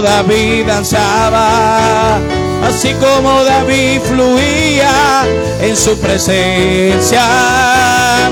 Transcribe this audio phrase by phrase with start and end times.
[0.00, 2.18] David danzaba,
[2.66, 5.24] así como David fluía
[5.60, 7.22] en su presencia.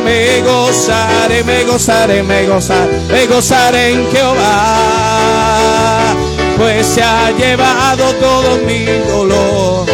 [0.05, 6.15] Me gozaré, me gozaré, me gozaré, me gozaré en Jehová,
[6.57, 9.87] pues se ha llevado todo mi dolor.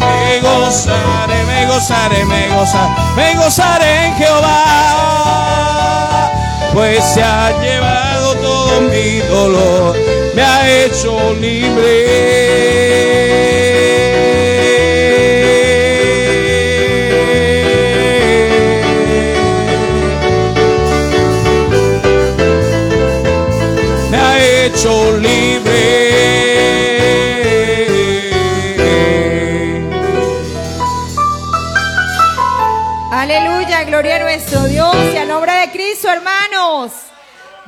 [0.00, 5.71] Me gozaré, me gozaré, me gozaré, me gozaré en Jehová,
[6.72, 9.96] pues se ha llevado todo mi dolor,
[10.34, 13.21] me ha hecho libre.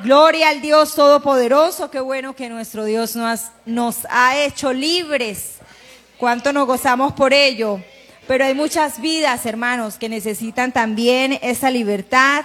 [0.04, 1.90] Gloria al Dios Todopoderoso.
[1.90, 5.54] Qué bueno que nuestro Dios nos, ha hecho libres.
[6.18, 7.80] Cuánto nos gozamos por ello.
[8.28, 12.44] Pero hay muchas vidas, hermanos, que necesitan también esa libertad,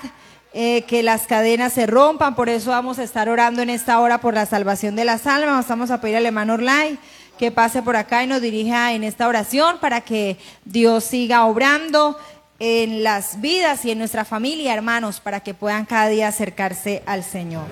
[0.53, 2.33] eh, que las cadenas se rompan.
[2.33, 5.67] Por eso vamos a estar orando en esta hora por la salvación de las almas.
[5.67, 6.97] Vamos a pedir al hermano Orlay
[7.37, 12.17] que pase por acá y nos dirija en esta oración para que Dios siga obrando
[12.59, 17.23] en las vidas y en nuestra familia, hermanos, para que puedan cada día acercarse al
[17.23, 17.67] Señor.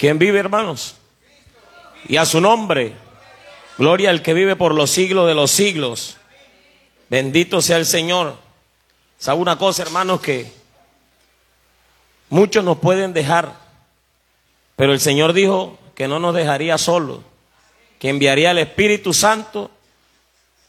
[0.00, 0.96] ¿Quién vive, hermanos?
[2.08, 2.94] Y a su nombre.
[3.76, 6.16] Gloria al que vive por los siglos de los siglos.
[7.10, 8.36] Bendito sea el Señor.
[9.18, 10.22] ¿Sabe una cosa, hermanos?
[10.22, 10.50] Que
[12.30, 13.54] muchos nos pueden dejar,
[14.80, 17.18] pero el Señor dijo que no nos dejaría solos,
[17.98, 19.70] que enviaría el Espíritu Santo,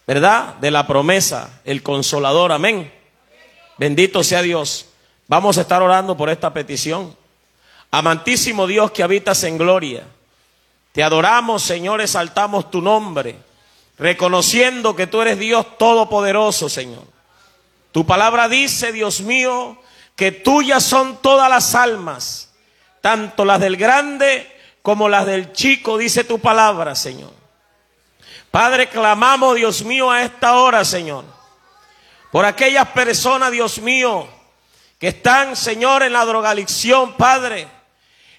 [0.05, 0.55] ¿verdad?
[0.55, 2.51] De la promesa, el consolador.
[2.51, 2.91] Amén.
[3.77, 4.87] Bendito sea Dios.
[5.29, 7.15] Vamos a estar orando por esta petición.
[7.89, 10.03] Amantísimo Dios que habitas en gloria.
[10.91, 13.37] Te adoramos, Señor, exaltamos tu nombre,
[13.97, 17.05] reconociendo que tú eres Dios todopoderoso, Señor.
[17.93, 19.77] Tu palabra dice, Dios mío,
[20.17, 22.50] que tuyas son todas las almas,
[23.01, 24.49] tanto las del grande
[24.81, 27.33] como las del chico, dice tu palabra, Señor.
[28.49, 31.23] Padre, clamamos, Dios mío, a esta hora, Señor,
[32.31, 34.27] por aquellas personas, Dios mío,
[34.99, 37.67] que están, Señor, en la drogadicción, Padre,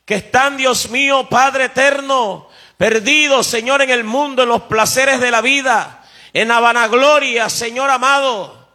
[0.04, 5.30] que están, Dios mío, Padre eterno, perdidos, Señor, en el mundo, en los placeres de
[5.30, 8.68] la vida, en la vanagloria, Señor amado.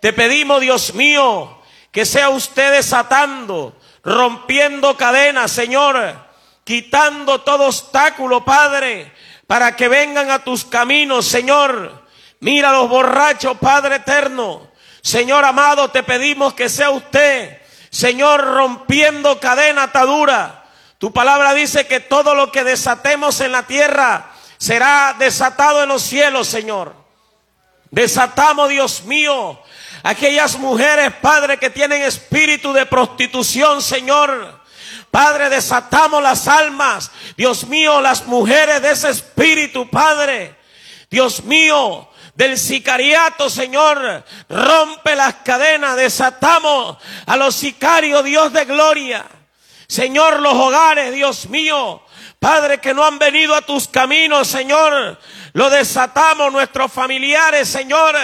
[0.00, 1.58] Te pedimos, Dios mío,
[1.90, 3.74] que sea usted desatando,
[4.06, 6.14] rompiendo cadenas, Señor,
[6.62, 9.12] quitando todo obstáculo, Padre,
[9.48, 12.06] para que vengan a tus caminos, Señor.
[12.38, 14.70] Mira los borrachos, Padre eterno.
[15.02, 20.64] Señor amado, te pedimos que sea usted, Señor, rompiendo cadena atadura.
[20.98, 26.02] Tu palabra dice que todo lo que desatemos en la tierra será desatado en los
[26.02, 26.94] cielos, Señor.
[27.90, 29.60] Desatamos, Dios mío,
[30.06, 34.60] aquellas mujeres, Padre, que tienen espíritu de prostitución, Señor.
[35.10, 40.54] Padre, desatamos las almas, Dios mío, las mujeres de ese espíritu, Padre.
[41.10, 49.26] Dios mío, del sicariato, Señor, rompe las cadenas, desatamos a los sicarios, Dios de gloria.
[49.88, 52.02] Señor, los hogares, Dios mío,
[52.38, 55.18] Padre, que no han venido a tus caminos, Señor,
[55.54, 58.14] lo desatamos, nuestros familiares, Señor,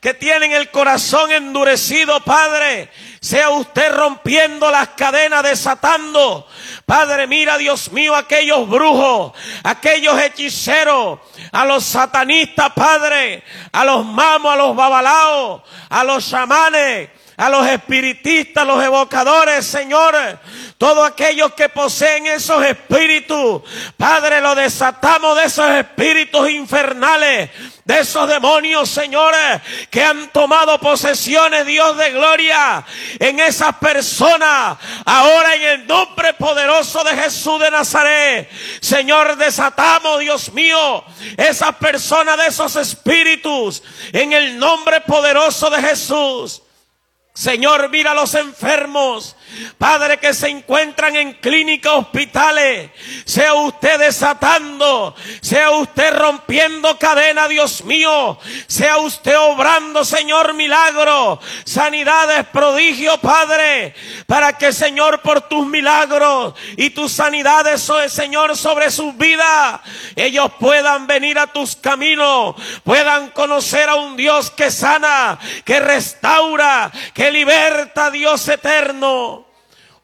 [0.00, 2.90] que tienen el corazón endurecido, Padre.
[3.20, 6.48] Sea usted rompiendo las cadenas, desatando.
[6.86, 11.18] Padre, mira, Dios mío, aquellos brujos, aquellos hechiceros,
[11.52, 17.66] a los satanistas, Padre, a los mamos, a los babalaos, a los chamanes, a los
[17.66, 20.14] espiritistas, los evocadores, Señor,
[20.78, 23.62] todos aquellos que poseen esos espíritus,
[23.96, 27.50] Padre, lo desatamos de esos espíritus infernales,
[27.84, 29.60] de esos demonios, señores,
[29.90, 32.86] que han tomado posesiones, Dios de gloria,
[33.18, 38.48] en esas personas, ahora en el nombre poderoso de Jesús de Nazaret,
[38.80, 41.04] Señor, desatamos, Dios mío,
[41.36, 43.82] esas personas de esos espíritus,
[44.12, 46.62] en el nombre poderoso de Jesús.
[47.34, 49.36] Señor, mira a los enfermos
[49.76, 52.90] Padre, que se encuentran en clínicas, hospitales,
[53.24, 62.46] sea usted desatando, sea usted rompiendo cadena, Dios mío, sea usted obrando, Señor, milagros, sanidades,
[62.48, 63.94] prodigios, Padre,
[64.26, 69.80] para que, Señor, por tus milagros y tus sanidades, Señor, sobre sus vidas,
[70.16, 76.90] ellos puedan venir a tus caminos, puedan conocer a un Dios que sana, que restaura,
[77.14, 79.37] que liberta, Dios eterno.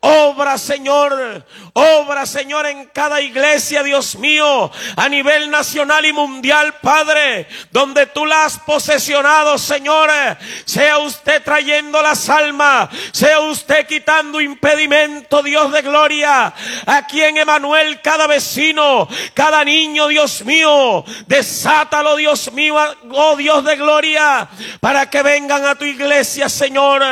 [0.06, 1.46] Obra, Señor.
[1.72, 8.26] Obra, Señor, en cada iglesia, Dios mío, a nivel nacional y mundial, Padre, donde tú
[8.26, 10.10] la has posesionado, Señor.
[10.66, 16.52] Sea usted trayendo las almas, sea usted quitando impedimento, Dios de gloria.
[16.84, 22.76] Aquí en Emanuel, cada vecino, cada niño, Dios mío, desátalo, Dios mío,
[23.10, 24.46] oh Dios de gloria,
[24.80, 27.02] para que vengan a tu iglesia, Señor.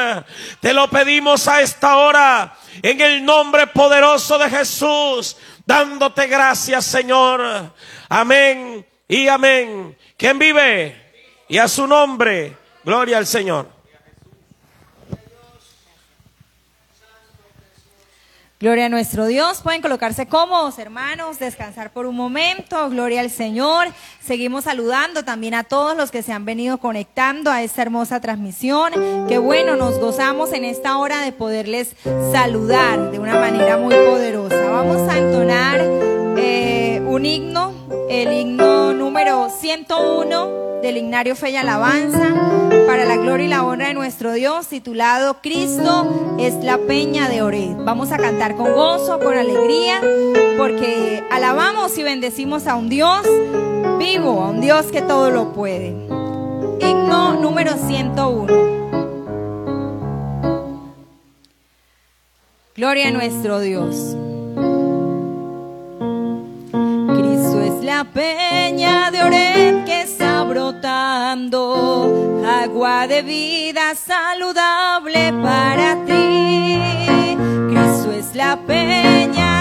[0.61, 5.37] Te lo pedimos a esta hora en el nombre poderoso de Jesús,
[5.67, 7.73] dándote gracias, Señor.
[8.09, 9.97] Amén y amén.
[10.17, 11.01] ¿Quién vive?
[11.49, 13.72] Y a su nombre, gloria al Señor.
[18.63, 19.61] Gloria a nuestro Dios.
[19.61, 22.89] Pueden colocarse cómodos, hermanos, descansar por un momento.
[22.91, 23.89] Gloria al Señor.
[24.25, 28.93] Seguimos saludando también a todos los que se han venido conectando a esta hermosa transmisión.
[29.27, 31.97] Qué bueno, nos gozamos en esta hora de poderles
[32.31, 34.63] saludar de una manera muy poderosa.
[34.71, 37.73] Vamos a entonar eh, un himno,
[38.09, 42.35] el himno número 101 del Ignario y Alabanza,
[42.89, 47.43] para la gloria y la honra de nuestro Dios, titulado Cristo es la peña de
[47.43, 47.77] Ored.
[47.85, 50.01] Vamos a cantar con gozo, con alegría,
[50.59, 53.25] porque alabamos y bendecimos a un Dios
[54.01, 55.91] vivo, a un Dios que todo lo puede.
[56.81, 58.73] Himno número 101.
[62.75, 64.17] Gloria a nuestro Dios.
[68.03, 76.81] La peña de Ored que está brotando, agua de vida saludable para ti.
[77.71, 79.52] Cristo es la peña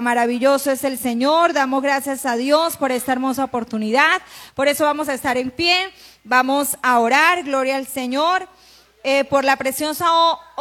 [0.00, 1.52] Maravilloso es el Señor.
[1.52, 4.22] Damos gracias a Dios por esta hermosa oportunidad.
[4.54, 5.92] Por eso vamos a estar en pie.
[6.24, 7.44] Vamos a orar.
[7.44, 8.48] Gloria al Señor.
[9.02, 10.06] Eh, por la preciosa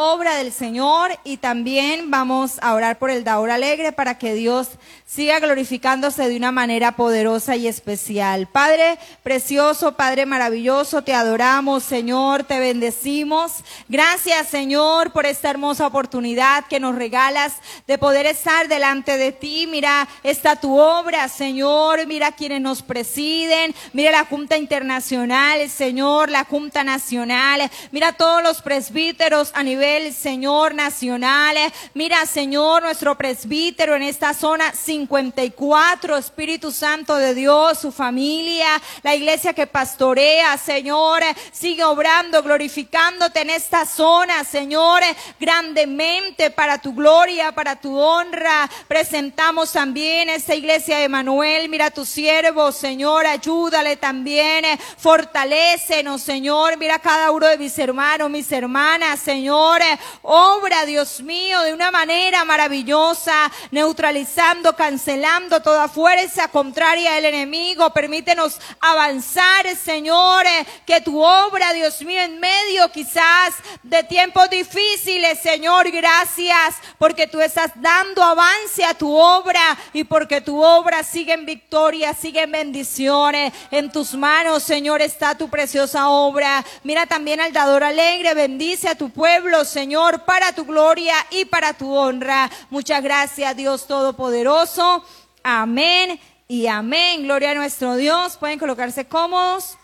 [0.01, 4.70] obra del Señor y también vamos a orar por el Daor Alegre para que Dios
[5.06, 8.48] siga glorificándose de una manera poderosa y especial.
[8.48, 13.56] Padre precioso, Padre maravilloso, te adoramos, Señor, te bendecimos.
[13.89, 19.68] Gracias, Señor, por esta hermosa oportunidad que nos regalas de poder estar delante de ti.
[19.70, 26.46] Mira, está tu obra, Señor, mira quienes nos presiden, mira la Junta Internacional, Señor, la
[26.46, 31.58] Junta Nacional, mira todos los presbíteros a nivel Señor, nacional.
[31.93, 38.67] Mira, Señor, nuestro presbítero en esta zona 54, Espíritu Santo de Dios, su familia,
[39.01, 45.01] la iglesia que pastorea, Señor, sigue obrando, glorificándote en esta zona, Señor,
[45.39, 48.69] grandemente para tu gloria, para tu honra.
[48.88, 54.65] Presentamos también esta iglesia de Manuel, mira tu siervo, Señor, ayúdale también,
[54.98, 59.78] fortalécenos, Señor, mira cada uno de mis hermanos, mis hermanas, Señor,
[60.21, 67.91] obra, Dios mío, de una manera maravillosa, neutralizando, cancelando toda fuerza contraria del enemigo.
[67.91, 70.45] Permítenos avanzar, Señor,
[70.86, 77.41] que tu obra, Dios mío, en medio quizás de tiempos difíciles, Señor, gracias porque tú
[77.41, 82.51] estás dando avance a tu obra y porque tu obra sigue en victoria, sigue en
[82.51, 83.53] bendiciones.
[83.71, 86.65] En tus manos, Señor, está tu preciosa obra.
[86.83, 91.73] Mira también al dador alegre, bendice a tu pueblo, Señor, para tu gloria y para
[91.73, 92.49] tu honra.
[92.69, 95.03] Muchas gracias, Dios Todopoderoso.
[95.43, 97.23] Amén y amén.
[97.23, 98.38] Gloria a nuestro Dios.
[98.38, 99.77] Pueden colocarse cómodos.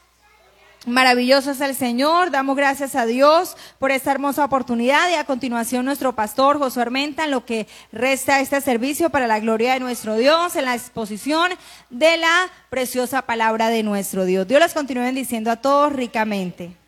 [0.85, 5.83] Maravilloso es el Señor, damos gracias a Dios por esta hermosa oportunidad y a continuación
[5.83, 10.15] nuestro pastor Josué Armenta en lo que resta este servicio para la gloria de nuestro
[10.15, 11.51] Dios en la exposición
[11.89, 14.47] de la preciosa palabra de nuestro Dios.
[14.47, 16.84] Dios les continúe bendiciendo a todos ricamente.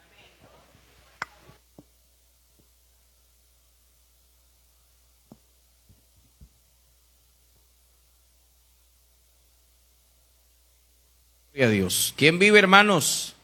[11.63, 12.13] A Dios.
[12.15, 13.35] ¿Quién vive, hermanos?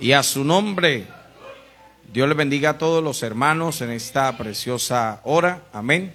[0.00, 1.04] Y a su nombre.
[2.12, 5.62] Dios le bendiga a todos los hermanos en esta preciosa hora.
[5.72, 6.14] Amén.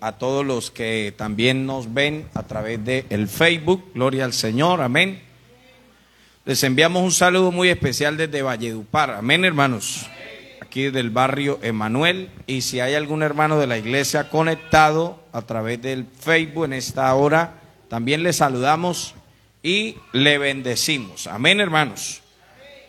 [0.00, 3.92] A todos los que también nos ven a través de el Facebook.
[3.94, 4.80] Gloria al Señor.
[4.80, 5.22] Amén.
[6.44, 9.10] Les enviamos un saludo muy especial desde Valledupar.
[9.12, 10.06] Amén, hermanos.
[10.60, 12.30] Aquí del barrio Emanuel.
[12.46, 17.14] Y si hay algún hermano de la iglesia conectado a través del Facebook en esta
[17.14, 17.54] hora,
[17.88, 19.14] también les saludamos
[19.64, 21.26] y le bendecimos.
[21.26, 22.20] Amén, hermanos.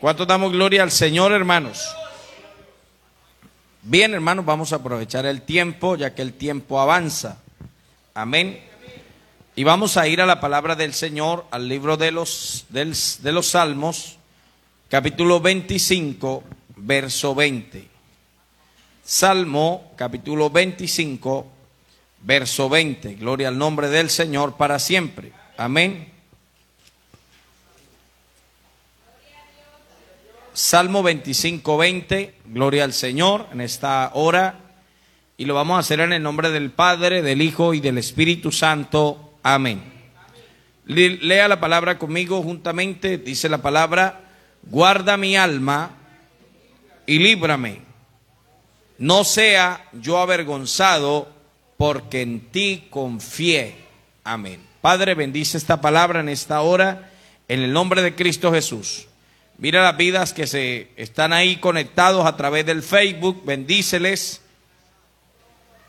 [0.01, 1.96] ¿Cuánto damos gloria al Señor, hermanos?
[3.82, 7.41] Bien, hermanos, vamos a aprovechar el tiempo, ya que el tiempo avanza.
[8.13, 8.62] Amén.
[9.55, 13.48] Y vamos a ir a la palabra del Señor, al libro de los, de los
[13.48, 14.17] Salmos,
[14.89, 16.44] capítulo 25,
[16.75, 17.88] verso 20.
[19.01, 21.48] Salmo, capítulo 25,
[22.22, 23.15] verso 20.
[23.15, 25.32] Gloria al nombre del Señor para siempre.
[25.55, 26.14] Amén.
[30.55, 34.59] Salmo 25, 20, gloria al Señor en esta hora.
[35.35, 38.53] Y lo vamos a hacer en el nombre del Padre, del Hijo y del Espíritu
[38.53, 39.33] Santo.
[39.43, 39.83] Amén.
[40.85, 43.17] Lea la palabra conmigo juntamente.
[43.17, 44.29] Dice la palabra,
[44.63, 45.91] guarda mi alma
[47.05, 47.81] y líbrame.
[48.97, 51.27] No sea yo avergonzado
[51.75, 53.75] porque en ti confié.
[54.24, 54.62] Amén.
[54.79, 57.12] Padre, bendice esta palabra en esta hora
[57.50, 59.09] en el nombre de Cristo Jesús.
[59.57, 64.41] Mira las vidas que se están ahí conectados a través del Facebook, bendíceles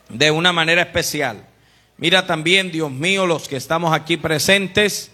[0.08, 1.46] de una manera especial.
[1.96, 5.10] Mira también, Dios mío, los que estamos aquí presentes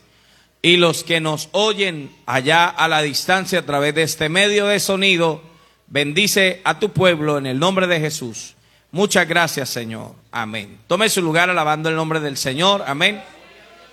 [0.61, 4.80] y los que nos oyen allá a la distancia a través de este medio de
[4.80, 5.42] sonido.
[5.87, 8.54] Bendice a tu pueblo en el nombre de Jesús.
[8.90, 10.14] Muchas gracias, Señor.
[10.30, 10.78] Amén.
[10.87, 12.85] Tome su lugar alabando el nombre del Señor.
[12.87, 13.23] Amén.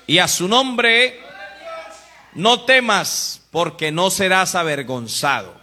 [0.06, 1.20] Y a su nombre,
[2.34, 5.54] no temas porque no serás avergonzado.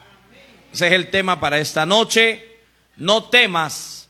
[0.73, 2.59] Ese es el tema para esta noche.
[2.97, 4.09] No temas,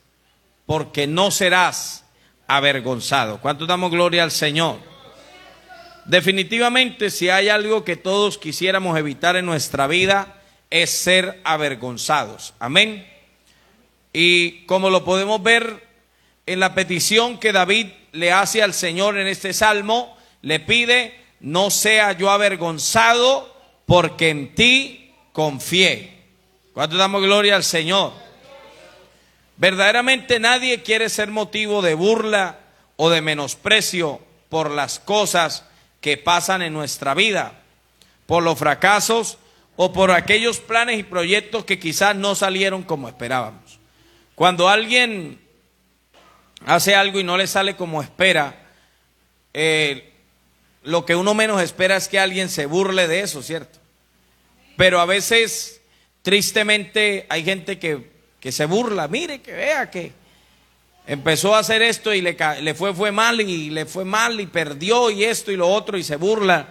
[0.64, 2.04] porque no serás
[2.46, 3.40] avergonzado.
[3.40, 4.78] ¿Cuánto damos gloria al Señor?
[6.04, 10.40] Definitivamente, si hay algo que todos quisiéramos evitar en nuestra vida,
[10.70, 12.54] es ser avergonzados.
[12.58, 13.06] Amén.
[14.12, 15.84] Y como lo podemos ver
[16.46, 21.70] en la petición que David le hace al Señor en este salmo, le pide, no
[21.70, 23.55] sea yo avergonzado
[23.86, 26.12] porque en ti confié.
[26.74, 28.12] ¿Cuánto damos gloria al Señor?
[29.56, 32.58] Verdaderamente nadie quiere ser motivo de burla
[32.96, 35.64] o de menosprecio por las cosas
[36.00, 37.60] que pasan en nuestra vida,
[38.26, 39.38] por los fracasos
[39.76, 43.78] o por aquellos planes y proyectos que quizás no salieron como esperábamos.
[44.34, 45.40] Cuando alguien
[46.66, 48.66] hace algo y no le sale como espera,
[49.54, 50.12] eh,
[50.86, 53.78] lo que uno menos espera es que alguien se burle de eso, ¿cierto?
[54.76, 55.80] Pero a veces,
[56.22, 58.16] tristemente, hay gente que
[58.46, 60.12] que se burla, mire, que vea que
[61.04, 64.46] empezó a hacer esto y le, le fue, fue mal y le fue mal y
[64.46, 66.68] perdió y esto y lo otro y se burla.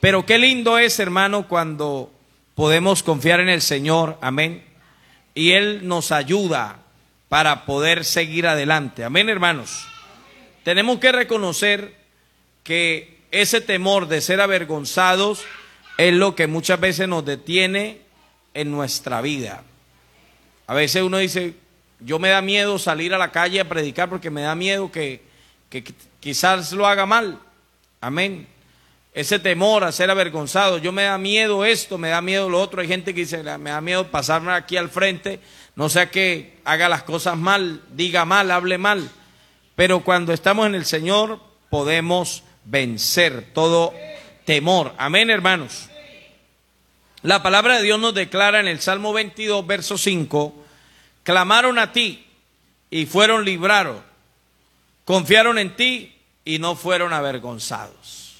[0.00, 2.12] Pero qué lindo es, hermano, cuando
[2.56, 4.64] podemos confiar en el Señor, amén.
[5.32, 6.80] Y Él nos ayuda
[7.28, 9.86] para poder seguir adelante, amén, hermanos.
[10.64, 11.94] Tenemos que reconocer
[12.64, 15.44] que ese temor de ser avergonzados
[15.96, 18.02] es lo que muchas veces nos detiene
[18.54, 19.64] en nuestra vida.
[20.66, 21.54] A veces uno dice,
[22.00, 25.22] yo me da miedo salir a la calle a predicar porque me da miedo que,
[26.20, 27.38] quizás lo haga mal.
[28.00, 28.46] Amén.
[29.14, 32.80] Ese temor a ser avergonzado, yo me da miedo esto, me da miedo lo otro.
[32.80, 35.40] Hay gente que dice, me da miedo pasarme aquí al frente,
[35.74, 39.10] no sea que haga las cosas mal, diga mal, hable mal.
[39.74, 43.94] Pero cuando estamos en el Señor podemos vencer todo
[44.44, 44.94] temor.
[44.98, 45.88] Amén, hermanos.
[47.22, 50.64] La palabra de Dios nos declara en el Salmo 22, verso 5,
[51.22, 52.26] clamaron a ti
[52.90, 54.02] y fueron librados,
[55.04, 58.36] confiaron en ti y no fueron avergonzados.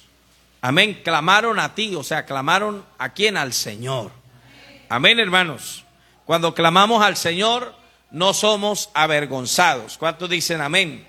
[0.61, 4.11] Amén, clamaron a ti, o sea, clamaron a quién, al Señor.
[4.89, 5.85] Amén, hermanos.
[6.25, 7.73] Cuando clamamos al Señor,
[8.11, 9.97] no somos avergonzados.
[9.97, 11.05] ¿Cuántos dicen amén?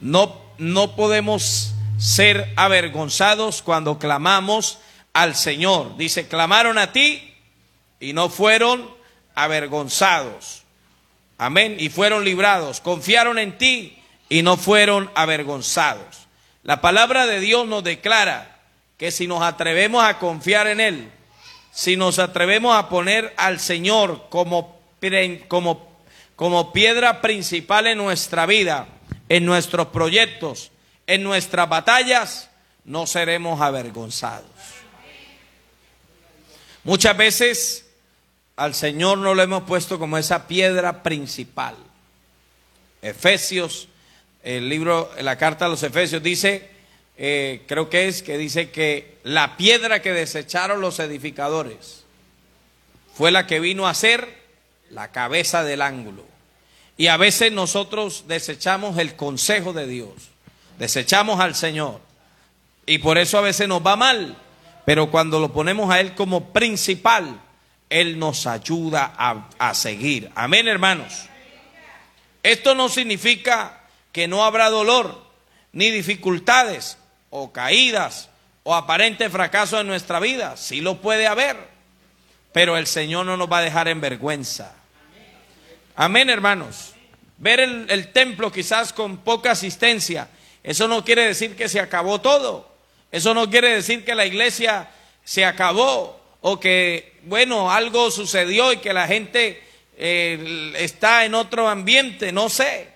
[0.00, 4.78] No, no podemos ser avergonzados cuando clamamos
[5.12, 5.96] al Señor.
[5.96, 7.34] Dice, clamaron a ti
[7.98, 8.88] y no fueron
[9.34, 10.62] avergonzados.
[11.38, 11.76] Amén.
[11.78, 12.80] Y fueron librados.
[12.80, 13.98] Confiaron en ti
[14.28, 16.28] y no fueron avergonzados.
[16.62, 18.58] La palabra de Dios nos declara
[18.98, 21.10] que si nos atrevemos a confiar en Él,
[21.72, 24.82] si nos atrevemos a poner al Señor como,
[26.72, 28.88] piedra principal en nuestra vida,
[29.30, 30.72] en nuestros proyectos,
[31.06, 32.50] en nuestras batallas,
[32.84, 34.50] no seremos avergonzados.
[36.82, 37.86] Muchas veces
[38.56, 41.76] al Señor no lo hemos puesto como esa piedra principal.
[43.02, 43.88] Efesios,
[44.42, 46.68] el libro, la carta a los Efesios dice,
[47.16, 52.04] eh, creo que es, que dice que la piedra que desecharon los edificadores
[53.14, 54.40] fue la que vino a ser
[54.90, 56.29] la cabeza del ángulo.
[57.00, 60.10] Y a veces nosotros desechamos el consejo de Dios,
[60.78, 61.98] desechamos al Señor.
[62.84, 64.36] Y por eso a veces nos va mal,
[64.84, 67.40] pero cuando lo ponemos a Él como principal,
[67.88, 70.30] él nos ayuda a, seguir.
[70.34, 71.24] Amén, hermanos.
[72.42, 73.80] Esto no significa
[74.12, 75.24] que no habrá dolor,
[75.72, 76.98] ni dificultades,
[77.30, 78.28] o caídas,
[78.62, 80.58] o aparente fracaso en nuestra vida.
[80.58, 81.56] Sí lo puede haber,
[82.52, 84.74] pero el Señor no nos va a dejar en vergüenza.
[86.02, 86.94] Amén, hermanos.
[87.36, 90.30] Ver el, templo quizás con poca asistencia,
[90.62, 92.74] eso no quiere decir que se acabó todo.
[93.12, 94.88] Eso no quiere decir que la iglesia
[95.24, 99.62] se acabó o que, bueno, algo sucedió y que la gente
[99.98, 102.88] eh, está en otro ambiente, no sé.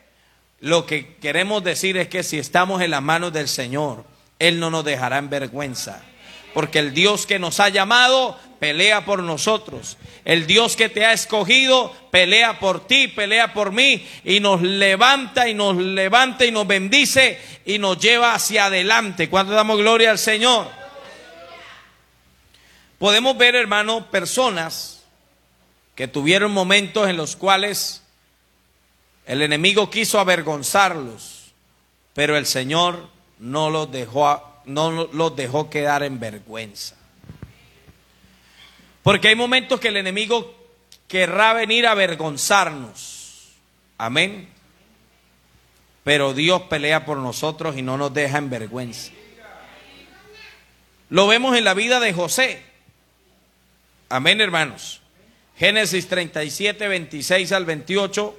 [0.61, 4.07] Lo que queremos decir es que si estamos en las manos del Señor,
[4.39, 6.03] Él no nos dejará en vergüenza.
[6.55, 9.99] Porque el Dios que nos ha llamado pelea por nosotros.
[10.25, 15.49] El Dios que te ha escogido pelea por ti, pelea por mí y nos levanta
[15.49, 19.29] y nos levanta y nos bendice y nos lleva hacia adelante.
[19.29, 20.69] ¿Cuánto damos gloria al Señor?
[22.99, 25.03] Podemos ver, hermano, personas
[25.95, 28.03] que tuvieron momentos en los cuales
[29.27, 31.53] el enemigo quiso avergonzarlos,
[32.15, 36.97] pero el Señor no los dejó, no los dejó quedar en vergüenza.
[39.03, 40.55] Porque hay momentos que el enemigo
[41.09, 43.53] querrá venir a avergonzarnos.
[43.99, 44.49] Amén.
[46.05, 49.13] Pero Dios pelea por nosotros y no nos deja en vergüenza.
[51.11, 52.63] Lo vemos en la vida de José.
[54.09, 55.01] Amén, hermanos.
[55.57, 58.39] Génesis 37, 26 al 28,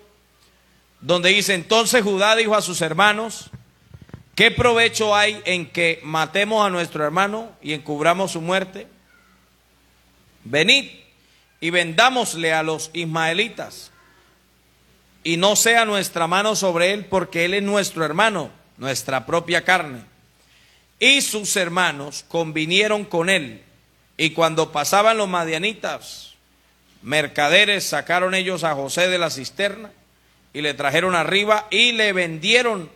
[1.02, 3.50] donde dice, entonces Judá dijo a sus hermanos,
[4.36, 8.88] ¿qué provecho hay en que matemos a nuestro hermano y encubramos su muerte?
[10.44, 10.92] Venid
[11.60, 13.92] y vendámosle a los ismaelitas
[15.24, 20.02] y no sea nuestra mano sobre él porque él es nuestro hermano, nuestra propia carne.
[21.00, 23.64] Y sus hermanos convinieron con él
[24.18, 26.36] y cuando pasaban los madianitas,
[27.02, 29.92] mercaderes sacaron ellos a José de la cisterna
[30.54, 32.90] y le trajeron arriba y le vendieron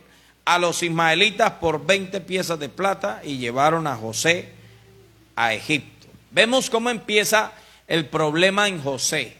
[0.44, 4.52] a los ismaelitas por 20 piezas de plata y llevaron a José
[5.36, 6.06] a Egipto.
[6.30, 7.52] Vemos cómo empieza
[7.86, 9.36] el problema en José.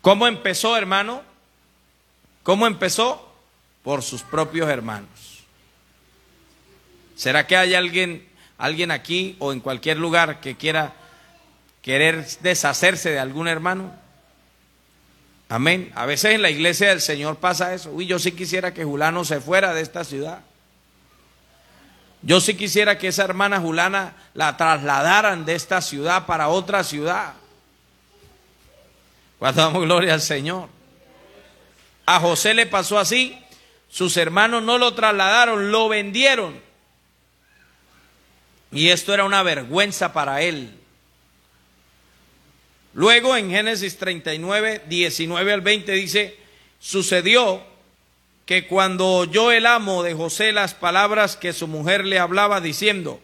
[0.00, 1.22] ¿Cómo empezó, hermano?
[2.42, 3.32] ¿Cómo empezó?
[3.82, 5.44] Por sus propios hermanos.
[7.16, 8.26] ¿Será que hay alguien,
[8.58, 10.94] alguien aquí o en cualquier lugar que quiera
[11.80, 14.03] querer deshacerse de algún hermano?
[15.48, 15.92] Amén.
[15.94, 17.90] A veces en la iglesia del Señor pasa eso.
[17.90, 20.40] Uy, yo sí quisiera que Julano se fuera de esta ciudad.
[22.22, 27.34] Yo sí quisiera que esa hermana Julana la trasladaran de esta ciudad para otra ciudad.
[29.38, 30.70] Cuando damos gloria al Señor.
[32.06, 33.38] A José le pasó así.
[33.90, 36.58] Sus hermanos no lo trasladaron, lo vendieron.
[38.72, 40.76] Y esto era una vergüenza para él.
[42.94, 46.36] Luego en Génesis 39, 19 al 20 dice,
[46.78, 47.60] sucedió
[48.46, 53.20] que cuando oyó el amo de José las palabras que su mujer le hablaba diciendo,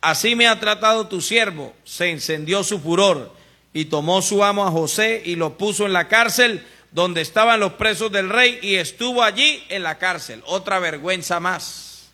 [0.00, 3.32] así me ha tratado tu siervo, se encendió su furor
[3.72, 7.74] y tomó su amo a José y lo puso en la cárcel donde estaban los
[7.74, 10.42] presos del rey y estuvo allí en la cárcel.
[10.46, 12.08] Otra vergüenza más.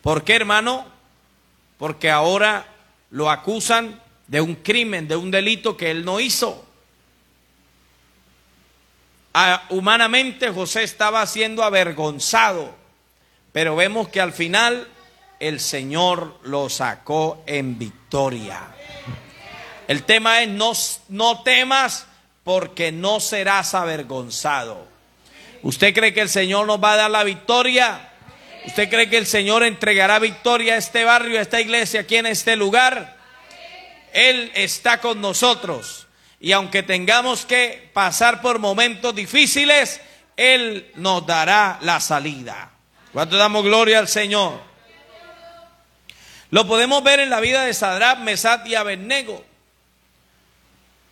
[0.00, 0.86] ¿Por qué, hermano?
[1.78, 2.66] Porque ahora
[3.10, 6.64] lo acusan de un crimen, de un delito que él no hizo.
[9.32, 12.74] Ah, humanamente José estaba siendo avergonzado,
[13.52, 14.88] pero vemos que al final
[15.40, 18.60] el Señor lo sacó en victoria.
[19.88, 20.72] El tema es no,
[21.08, 22.06] no temas
[22.44, 24.86] porque no serás avergonzado.
[25.62, 28.12] ¿Usted cree que el Señor nos va a dar la victoria?
[28.66, 32.26] ¿Usted cree que el Señor entregará victoria a este barrio, a esta iglesia, aquí en
[32.26, 33.13] este lugar?
[34.14, 36.06] Él está con nosotros.
[36.40, 40.00] Y aunque tengamos que pasar por momentos difíciles,
[40.36, 42.70] Él nos dará la salida.
[43.12, 44.60] ¿Cuánto damos gloria al Señor?
[46.50, 49.44] Lo podemos ver en la vida de Sadrach, Mesat y Abednego,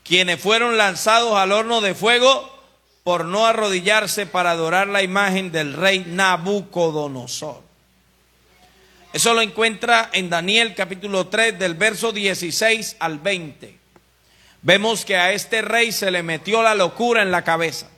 [0.04, 2.52] quienes fueron lanzados al horno de fuego
[3.02, 7.71] por no arrodillarse para adorar la imagen del rey Nabucodonosor.
[9.12, 13.78] Eso lo encuentra en Daniel capítulo 3 del verso 16 al 20.
[14.62, 17.88] Vemos que a este rey se le metió la locura en la cabeza.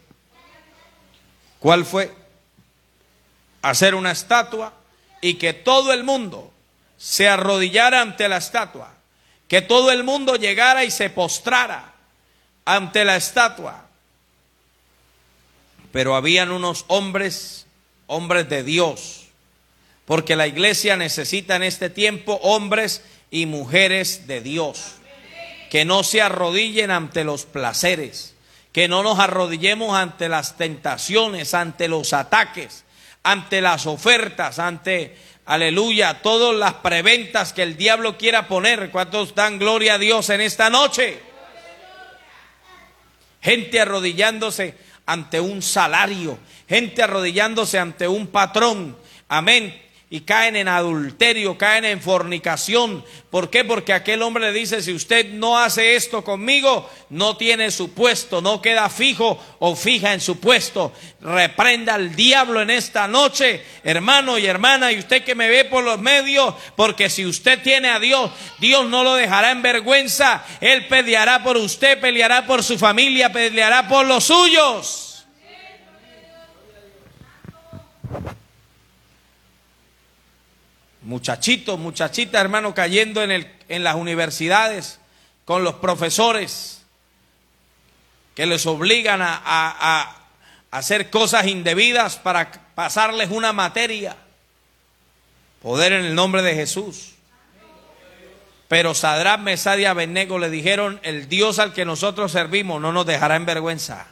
[1.61, 2.13] ¿Cuál fue?
[3.63, 4.75] Hacer una estatua
[5.21, 6.53] y que todo el mundo
[6.99, 8.93] se arrodillara ante la estatua.
[9.47, 11.93] Que todo el mundo llegara y se postrara
[12.65, 13.87] ante la estatua.
[15.93, 17.67] Pero habían unos hombres,
[18.09, 19.24] hombres de Dios,
[20.07, 24.97] porque la iglesia necesita en este tiempo hombres y mujeres de Dios,
[25.71, 28.35] que no se arrodillen ante los placeres,
[28.73, 32.85] que no nos arrodillemos ante las tentaciones, ante los ataques,
[33.23, 38.91] ante las ofertas, ante, aleluya, todas las preventas que el diablo quiera poner.
[38.91, 41.19] ¿Cuántos dan gloria a Dios en esta noche?
[43.41, 44.75] Gente arrodillándose
[45.07, 46.39] ante un salario,
[46.69, 48.97] gente arrodillándose ante un patrón.
[49.29, 49.84] Amén
[50.15, 53.05] y caen en adulterio, caen en fornicación.
[53.31, 53.65] ¿Por qué?
[53.65, 58.41] Porque aquel hombre le dice, si usted no hace esto conmigo, no tiene su puesto,
[58.41, 60.93] no queda fijo o fija en su puesto.
[61.21, 65.83] Reprenda al diablo en esta noche, hermano y hermana, y usted que me ve por
[65.83, 70.45] los medios, porque si usted tiene a Dios, Dios no lo dejará en vergüenza.
[70.61, 75.27] Él peleará por usted, peleará por su familia, peleará por los suyos.
[81.05, 84.99] Muchachitos, muchachitas, hermano, cayendo en, el, en las universidades
[85.45, 86.83] con los profesores
[88.35, 90.17] que les obligan a, a,
[90.71, 94.17] hacer cosas indebidas para pasarles una materia.
[95.63, 97.13] Poder en el nombre de Jesús.
[98.67, 103.07] Pero Sadrán, Mesad y Abednego le dijeron, el Dios al que nosotros servimos no nos
[103.07, 104.07] dejará en vergüenza.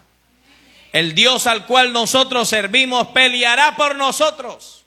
[0.92, 4.81] El Dios al cual nosotros servimos peleará por nosotros.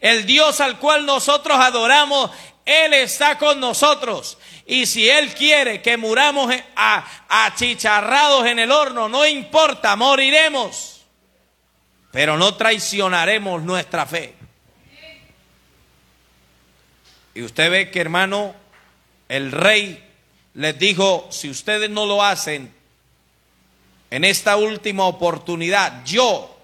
[0.00, 2.30] El Dios al cual nosotros adoramos,
[2.64, 4.38] Él está con nosotros.
[4.66, 6.54] Y si Él quiere que muramos
[7.28, 11.00] achicharrados en el horno, no importa, moriremos.
[12.12, 14.34] Pero no traicionaremos nuestra fe.
[17.34, 18.54] Y usted ve que, hermano,
[19.28, 20.04] el rey
[20.54, 22.74] les dijo, si ustedes no lo hacen
[24.10, 26.57] en esta última oportunidad, yo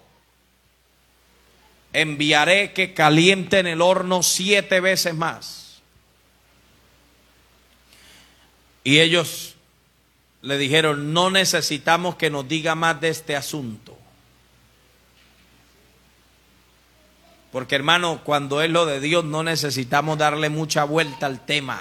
[1.94, 5.80] enviaré que calienten el horno siete veces más.
[8.82, 9.54] Y ellos
[10.42, 13.96] le dijeron, no necesitamos que nos diga más de este asunto.
[17.50, 21.80] Porque hermano, cuando es lo de Dios no necesitamos darle mucha vuelta al tema.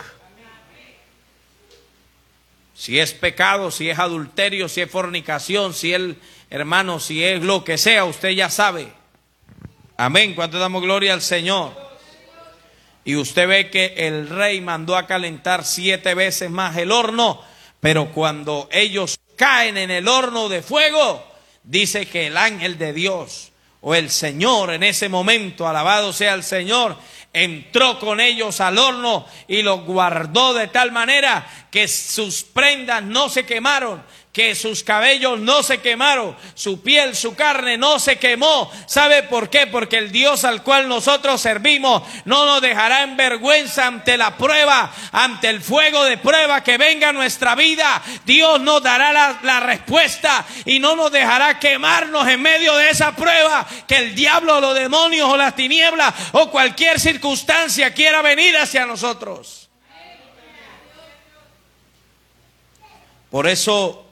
[2.76, 6.16] Si es pecado, si es adulterio, si es fornicación, si es,
[6.50, 9.03] hermano, si es lo que sea, usted ya sabe.
[9.98, 10.34] Amén.
[10.34, 11.72] ¿Cuánto damos gloria al Señor?
[13.06, 17.42] Y usted ve que el rey mandó a calentar siete veces más el horno,
[17.80, 21.24] pero cuando ellos caen en el horno de fuego,
[21.64, 23.52] dice que el ángel de Dios
[23.82, 26.98] o el Señor en ese momento, alabado sea el Señor,
[27.34, 33.30] entró con ellos al horno y los guardó de tal manera que sus prendas no
[33.30, 34.02] se quemaron,
[34.34, 38.72] que sus cabellos no se quemaron, su piel, su carne no se quemó.
[38.88, 39.68] ¿Sabe por qué?
[39.68, 44.92] Porque el Dios al cual nosotros servimos no nos dejará en vergüenza ante la prueba,
[45.12, 48.02] ante el fuego de prueba que venga a nuestra vida.
[48.26, 53.16] Dios nos dará la, la respuesta y no nos dejará quemarnos en medio de esa
[53.16, 58.88] prueba que el diablo, los demonios o las tinieblas o cualquier circunstancia quiera venir hacia
[58.88, 59.70] nosotros.
[63.30, 64.04] Por eso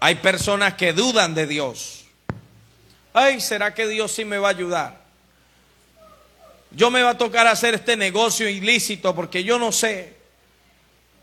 [0.00, 2.04] hay personas que dudan de Dios.
[3.12, 5.06] Ay, ¿será que Dios sí me va a ayudar?
[6.70, 10.16] Yo me va a tocar hacer este negocio ilícito porque yo no sé.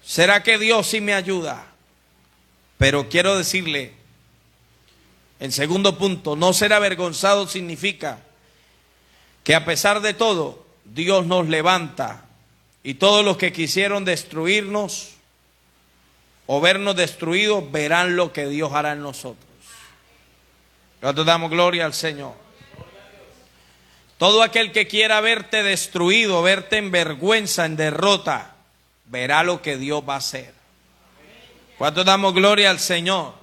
[0.03, 1.65] ¿Será que Dios sí me ayuda?
[2.77, 3.93] Pero quiero decirle,
[5.39, 8.19] en segundo punto, no ser avergonzado significa
[9.43, 12.25] que a pesar de todo, Dios nos levanta
[12.83, 15.11] y todos los que quisieron destruirnos
[16.45, 19.49] o vernos destruidos, verán lo que Dios hará en nosotros.
[21.01, 22.33] Nosotros damos gloria al Señor.
[24.17, 28.55] Todo aquel que quiera verte destruido, verte en vergüenza, en derrota,
[29.05, 30.53] verá lo que Dios va a hacer.
[31.77, 33.33] ¿Cuánto damos gloria al Señor?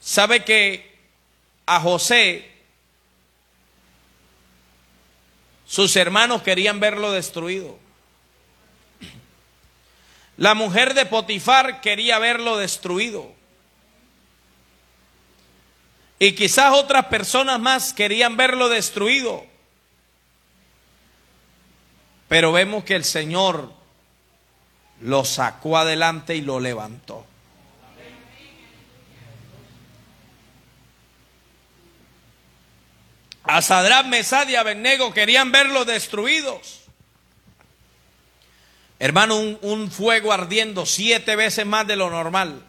[0.00, 0.98] ¿Sabe que
[1.66, 2.50] a José
[5.66, 7.78] sus hermanos querían verlo destruido?
[10.38, 13.32] La mujer de Potifar quería verlo destruido.
[16.20, 19.44] Y quizás otras personas más querían verlo destruido.
[22.28, 23.72] Pero vemos que el Señor
[25.00, 27.26] lo sacó adelante y lo levantó.
[33.42, 36.77] A Sadrán, Mesad y Abednego querían verlo destruidos.
[39.00, 42.64] Hermano, un, fuego ardiendo siete veces más de lo normal.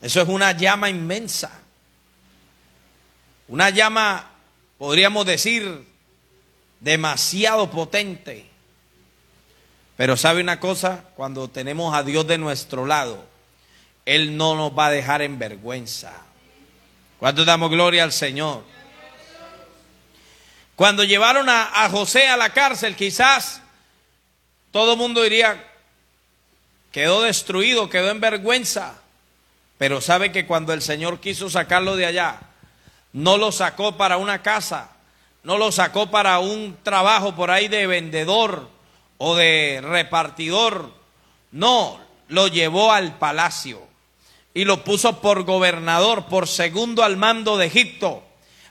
[0.00, 1.50] Eso es una llama inmensa.
[3.48, 4.30] Una llama,
[4.78, 5.84] podríamos decir,
[6.78, 8.48] demasiado potente.
[9.96, 13.24] Pero sabe una cosa, cuando tenemos a Dios de nuestro lado,
[14.06, 16.12] Él no nos va a dejar en vergüenza.
[17.18, 18.62] ¿Cuánto damos gloria al Señor?
[20.76, 23.60] Cuando llevaron a, a José a la cárcel, quizás
[24.72, 25.64] todo el mundo diría,
[26.92, 29.00] quedó destruido, quedó en vergüenza.
[29.78, 32.40] Pero sabe que cuando el Señor quiso sacarlo de allá,
[33.12, 34.90] no lo sacó para una casa,
[35.42, 38.68] no lo sacó para un trabajo por ahí de vendedor
[39.18, 40.92] o de repartidor.
[41.50, 43.80] No, lo llevó al palacio
[44.54, 48.22] y lo puso por gobernador, por segundo al mando de Egipto.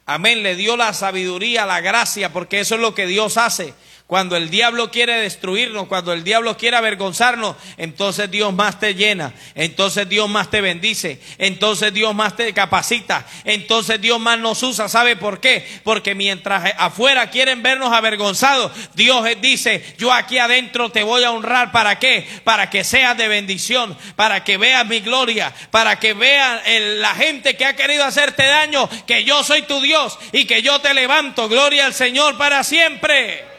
[0.06, 3.74] Amén, le dio la sabiduría, la gracia, porque eso es lo que Dios hace.
[4.10, 9.36] Cuando el diablo quiere destruirnos, cuando el diablo quiere avergonzarnos, entonces Dios más te llena,
[9.54, 14.90] entonces Dios más te bendice, entonces Dios más te capacita, entonces Dios más nos usa.
[14.90, 15.64] ¿Sabe por qué?
[15.84, 21.72] Porque mientras afuera quieren vernos avergonzados, Dios dice, yo aquí adentro te voy a honrar.
[21.72, 22.28] ¿Para qué?
[22.44, 26.60] Para que seas de bendición, para que veas mi gloria, para que vean
[27.00, 30.82] la gente que ha querido hacerte daño, que yo soy tu Dios y que yo
[30.82, 31.48] te levanto.
[31.48, 33.59] Gloria al Señor para siempre.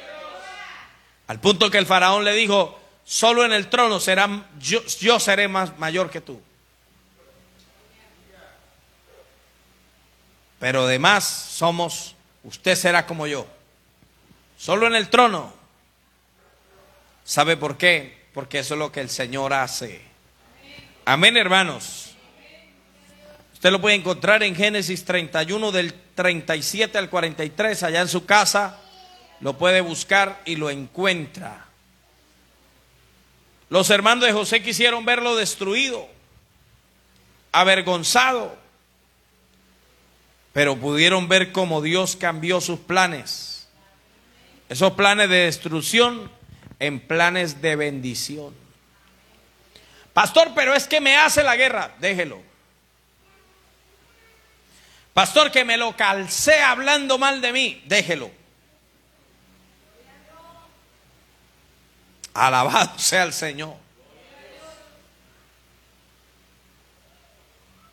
[1.30, 5.46] Al punto que el faraón le dijo, solo en el trono será, yo, yo seré
[5.46, 6.40] más mayor que tú.
[10.58, 13.46] Pero además somos, usted será como yo.
[14.58, 15.54] Solo en el trono.
[17.22, 18.26] ¿Sabe por qué?
[18.34, 20.02] Porque eso es lo que el Señor hace.
[21.04, 22.16] Amén, hermanos.
[23.52, 28.80] Usted lo puede encontrar en Génesis 31 del 37 al 43, allá en su casa
[29.40, 31.66] lo puede buscar y lo encuentra.
[33.68, 36.08] Los hermanos de José quisieron verlo destruido,
[37.52, 38.58] avergonzado,
[40.52, 43.68] pero pudieron ver cómo Dios cambió sus planes.
[44.68, 46.30] Esos planes de destrucción
[46.78, 48.54] en planes de bendición.
[50.12, 51.94] Pastor, pero es que me hace la guerra.
[52.00, 52.42] Déjelo.
[55.14, 57.82] Pastor, que me lo calcé hablando mal de mí.
[57.86, 58.39] Déjelo.
[62.40, 63.74] Alabado sea el Señor.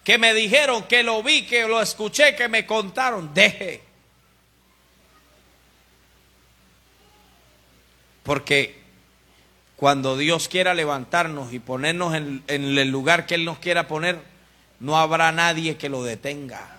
[0.06, 3.34] Que me dijeron, que lo vi, que lo escuché, que me contaron.
[3.34, 3.82] Deje.
[8.24, 8.80] Porque
[9.76, 14.22] cuando Dios quiera levantarnos y ponernos en, el lugar que Él nos quiera poner,
[14.80, 16.78] no habrá nadie que lo detenga.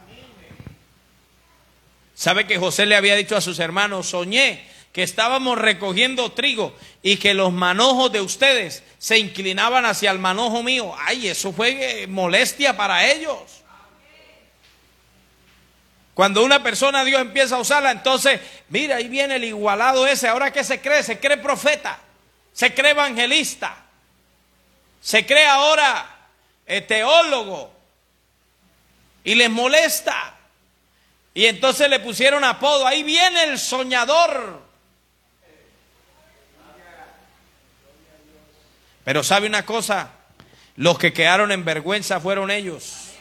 [2.15, 7.17] ¿Sabe que José le había dicho a sus hermanos, soñé que estábamos recogiendo trigo y
[7.17, 10.95] que los manojos de ustedes se inclinaban hacia el manojo mío?
[10.99, 13.59] Ay, eso fue molestia para ellos.
[16.19, 20.27] Cuando una persona Dios empieza a usarla, entonces, mira, ahí viene el igualado ese.
[20.27, 22.01] Ahora que se cree, se cree profeta,
[22.53, 23.77] se cree evangelista,
[25.01, 26.19] se cree ahora
[26.67, 27.71] eh, teólogo
[29.23, 30.35] y les molesta.
[31.35, 34.68] Y entonces le pusieron apodo, ahí viene el soñador.
[39.09, 40.11] Pero sabe una cosa,
[40.77, 43.15] los que quedaron en vergüenza fueron ellos.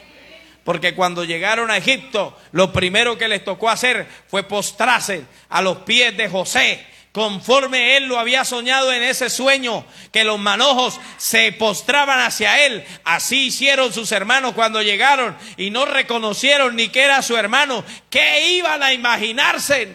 [0.65, 5.77] Porque cuando llegaron a Egipto, lo primero que les tocó hacer fue postrarse a los
[5.83, 11.53] pies de José, conforme él lo había soñado en ese sueño, que los manojos se
[11.53, 12.83] postraban hacia él.
[13.05, 17.81] Así hicieron sus hermanos cuando llegaron y no reconocieron ni que era su hermano.
[18.09, 19.87] ¿Qué iban a imaginarse?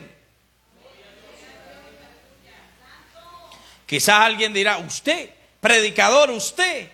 [3.85, 5.29] Quizás alguien dirá, usted,
[5.63, 6.91] predicador, usted.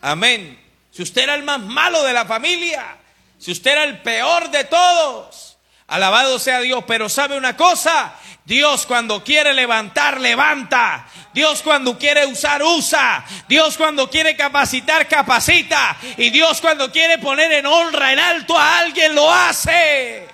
[0.00, 0.68] Amén
[0.98, 2.96] si usted era el más malo de la familia,
[3.38, 8.84] si usted era el peor de todos, alabado sea Dios, pero sabe una cosa, Dios
[8.84, 11.06] cuando quiere levantar, levanta.
[11.32, 13.24] Dios cuando quiere usar, usa.
[13.46, 15.96] Dios cuando quiere capacitar, capacita.
[16.16, 20.26] Y Dios cuando quiere poner en honra, en alto a alguien, lo hace.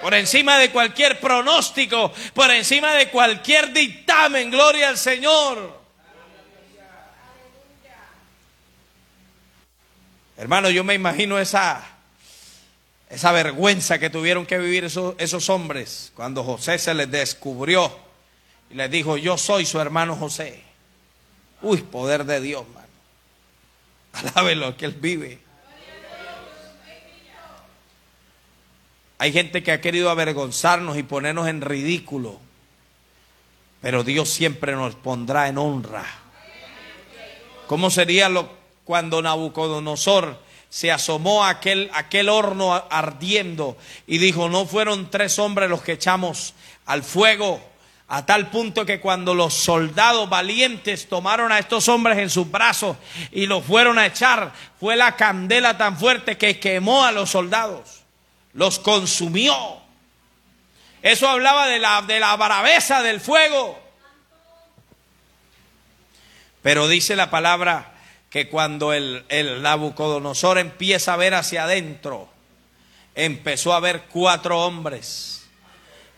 [0.00, 5.83] Por encima de cualquier pronóstico, por encima de cualquier dictamen, gloria al Señor.
[10.44, 11.82] Hermano, yo me imagino esa,
[13.08, 17.90] esa vergüenza que tuvieron que vivir esos, esos hombres cuando José se les descubrió
[18.68, 20.62] y les dijo, yo soy su hermano José.
[21.62, 22.86] Uy, poder de Dios, hermano.
[24.12, 25.38] Alábelo, que Él vive.
[29.16, 32.38] Hay gente que ha querido avergonzarnos y ponernos en ridículo,
[33.80, 36.04] pero Dios siempre nos pondrá en honra.
[37.66, 44.66] ¿Cómo sería lo cuando Nabucodonosor se asomó a aquel, aquel horno ardiendo y dijo, no
[44.66, 46.54] fueron tres hombres los que echamos
[46.86, 47.62] al fuego,
[48.08, 52.96] a tal punto que cuando los soldados valientes tomaron a estos hombres en sus brazos
[53.30, 58.02] y los fueron a echar, fue la candela tan fuerte que quemó a los soldados,
[58.52, 59.56] los consumió.
[61.02, 63.78] Eso hablaba de la, de la braveza del fuego.
[66.62, 67.93] Pero dice la palabra
[68.34, 72.28] que cuando el, el Nabucodonosor empieza a ver hacia adentro,
[73.14, 75.46] empezó a ver cuatro hombres.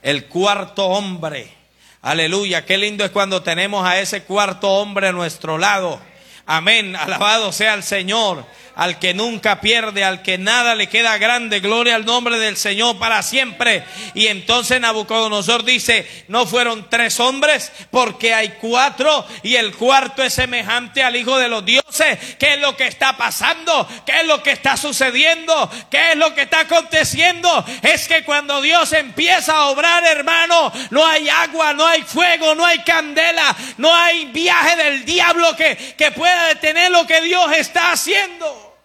[0.00, 1.52] El cuarto hombre,
[2.00, 6.00] aleluya, qué lindo es cuando tenemos a ese cuarto hombre a nuestro lado.
[6.47, 11.61] Amén, alabado sea el Señor al que nunca pierde, al que nada le queda grande.
[11.61, 13.83] Gloria al nombre del Señor para siempre.
[14.15, 20.35] Y entonces Nabucodonosor dice, no fueron tres hombres porque hay cuatro y el cuarto es
[20.35, 22.19] semejante al Hijo de los dioses.
[22.39, 23.89] ¿Qué es lo que está pasando?
[24.05, 25.71] ¿Qué es lo que está sucediendo?
[25.91, 27.65] ¿Qué es lo que está aconteciendo?
[27.81, 32.67] Es que cuando Dios empieza a obrar, hermano, no hay agua, no hay fuego, no
[32.67, 37.92] hay candela, no hay viaje del diablo que, que pueda detener lo que Dios está
[37.92, 38.77] haciendo.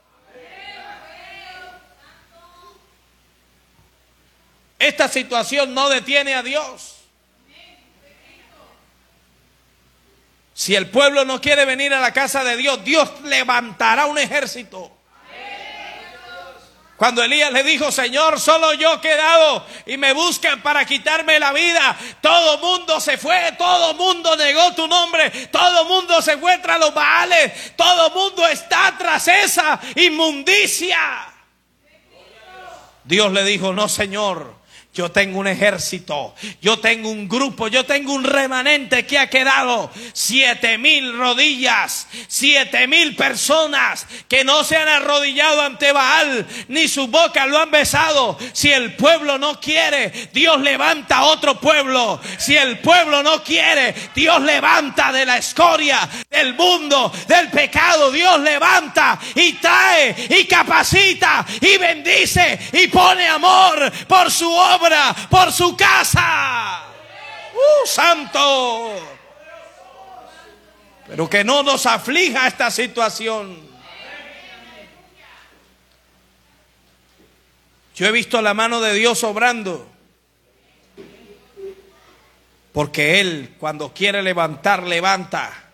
[4.79, 6.97] Esta situación no detiene a Dios.
[10.53, 14.95] Si el pueblo no quiere venir a la casa de Dios, Dios levantará un ejército.
[17.01, 21.51] Cuando Elías le dijo, Señor, solo yo he quedado y me buscan para quitarme la
[21.51, 26.79] vida, todo mundo se fue, todo mundo negó tu nombre, todo mundo se fue tras
[26.79, 30.99] los baales, todo mundo está tras esa inmundicia.
[33.03, 34.60] Dios le dijo, no, Señor,
[34.93, 39.89] Yo tengo un ejército, yo tengo un grupo, yo tengo un remanente que ha quedado.
[40.11, 47.07] Siete mil rodillas, siete mil personas que no se han arrodillado ante Baal, ni su
[47.07, 48.37] boca lo han besado.
[48.51, 52.19] Si el pueblo no quiere, Dios levanta otro pueblo.
[52.37, 58.11] Si el pueblo no quiere, Dios levanta de la escoria, del mundo, del pecado.
[58.11, 64.80] Dios levanta y trae y capacita y bendice y pone amor por su obra
[65.29, 66.83] por su casa.
[67.53, 69.17] ¡Uh, santo!
[71.07, 73.69] Pero que no nos aflija esta situación.
[77.95, 79.87] Yo he visto la mano de Dios obrando.
[82.71, 85.70] Porque Él cuando quiere levantar, levanta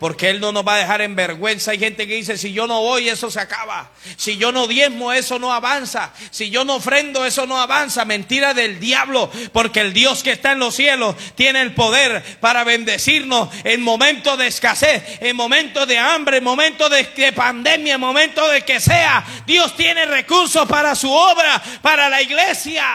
[0.00, 1.72] porque Él no nos va a dejar en vergüenza.
[1.72, 3.90] Hay gente que dice, si yo no voy, eso se acaba.
[4.16, 6.14] Si yo no diezmo, eso no avanza.
[6.30, 8.06] Si yo no ofrendo, eso no avanza.
[8.06, 12.64] Mentira del diablo, porque el Dios que está en los cielos tiene el poder para
[12.64, 18.00] bendecirnos en momentos de escasez, en momentos de hambre, en momentos de, de pandemia, en
[18.00, 19.22] momentos de que sea.
[19.46, 22.86] Dios tiene recursos para su obra, para la iglesia.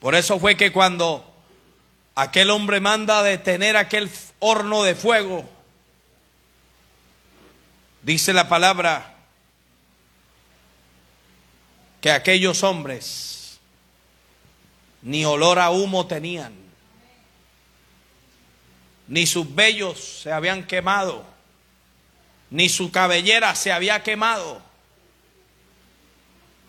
[0.00, 1.31] Por eso fue que cuando
[2.14, 5.48] Aquel hombre manda detener aquel horno de fuego.
[8.02, 9.14] Dice la palabra
[12.00, 13.60] que aquellos hombres
[15.02, 16.52] ni olor a humo tenían,
[19.08, 21.24] ni sus vellos se habían quemado,
[22.50, 24.60] ni su cabellera se había quemado,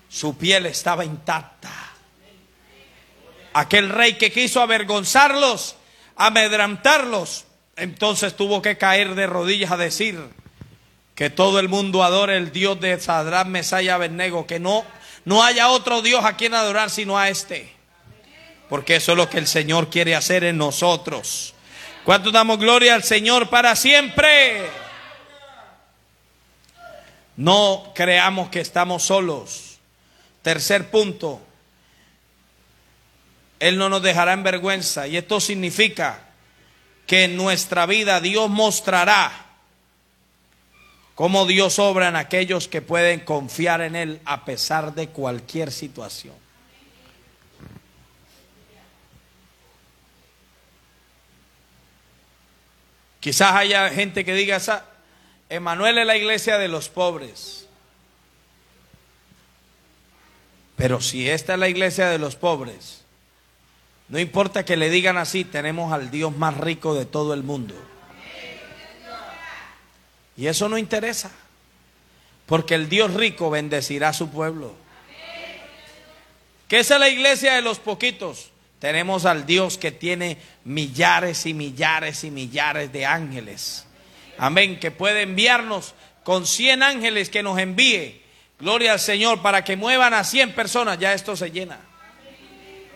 [0.10, 1.83] su piel estaba intacta
[3.54, 5.76] aquel rey que quiso avergonzarlos,
[6.16, 7.46] amedrantarlos,
[7.76, 10.20] entonces tuvo que caer de rodillas a decir
[11.16, 14.84] que todo el mundo adore el Dios de Sadrán, Mesaya, Abednego, que no,
[15.26, 17.72] no haya otro Dios a quien adorar sino a este.
[18.70, 21.54] Porque eso es lo que el Señor quiere hacer en nosotros.
[22.04, 24.64] ¿Cuánto damos gloria al Señor para siempre?
[27.38, 29.78] No creamos que estamos solos.
[30.42, 31.42] Tercer punto,
[33.64, 35.08] él no nos dejará en vergüenza.
[35.08, 36.20] Y esto significa
[37.08, 39.32] que en nuestra vida Dios mostrará
[41.16, 46.36] cómo Dios obra en aquellos que pueden confiar en Él a pesar de cualquier situación.
[53.22, 54.60] Quizás haya gente que diga,
[55.48, 57.66] Emanuel es la iglesia de los pobres.
[60.76, 63.03] Pero si esta es la iglesia de los pobres,
[64.10, 67.76] no importa que le digan así, tenemos al Dios más rico de todo el mundo.
[70.36, 71.32] Y eso no interesa,
[72.46, 74.76] porque el Dios rico bendecirá a su pueblo.
[76.68, 78.50] ¿Qué es la iglesia de los poquitos?
[78.80, 83.86] Tenemos al Dios que tiene millares y millares y millares de ángeles.
[84.38, 85.94] Amén, que puede enviarnos
[86.24, 88.22] con 100 ángeles que nos envíe.
[88.60, 91.80] Gloria al Señor para que muevan a 100 personas, ya esto se llena.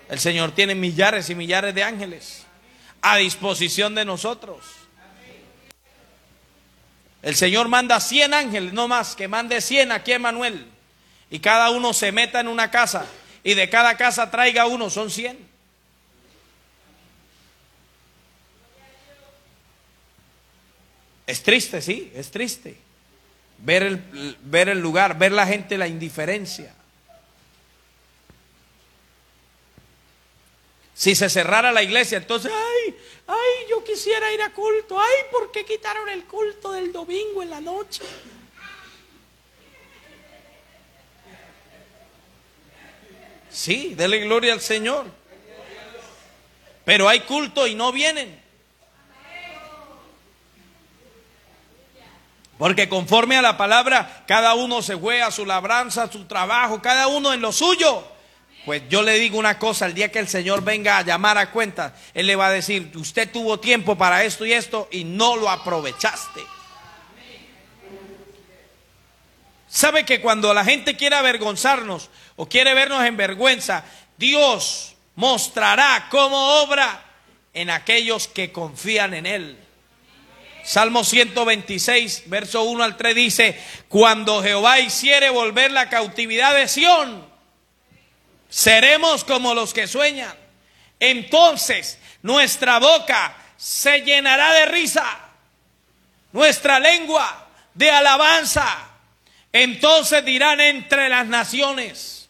[0.09, 2.45] El Señor tiene millares y millares de ángeles
[3.01, 4.65] a disposición de nosotros.
[7.21, 10.65] El Señor manda 100 ángeles, no más, que mande 100 aquí a Manuel.
[11.29, 13.05] Y cada uno se meta en una casa
[13.43, 15.37] y de cada casa traiga uno, son 100.
[21.27, 22.77] Es triste, sí, es triste.
[23.57, 26.73] Ver el, ver el lugar, ver la gente, la indiferencia.
[30.97, 34.99] Si se cerrara la iglesia, entonces, ay, ay, yo quisiera ir a culto.
[34.99, 38.01] Ay, ¿por qué quitaron el culto del domingo en la noche?
[43.47, 45.05] Sí, dele gloria al Señor.
[46.83, 48.41] Pero hay culto y no vienen.
[52.57, 57.33] Porque conforme a la palabra, cada uno se juega su labranza, su trabajo, cada uno
[57.33, 58.16] en lo suyo.
[58.67, 61.51] Pues yo le digo una cosa, el día que el Señor venga a llamar a
[61.51, 65.37] cuenta, Él le va a decir, usted tuvo tiempo para esto y esto y no
[65.37, 66.41] lo aprovechaste.
[69.69, 73.85] ¿Sabe que cuando la gente quiere avergonzarnos o quiere vernos en vergüenza,
[74.17, 77.05] Dios mostrará cómo obra
[77.53, 79.57] en aquellos que confían en Él?
[80.65, 87.36] Salmo 126, verso 1 al 3 dice, cuando Jehová hiciere volver la cautividad de Sión,
[88.49, 90.35] seremos como los que sueñan.
[90.99, 95.05] Entonces nuestra boca se llenará de risa,
[96.31, 98.89] nuestra lengua de alabanza.
[99.53, 102.29] Entonces dirán entre las naciones.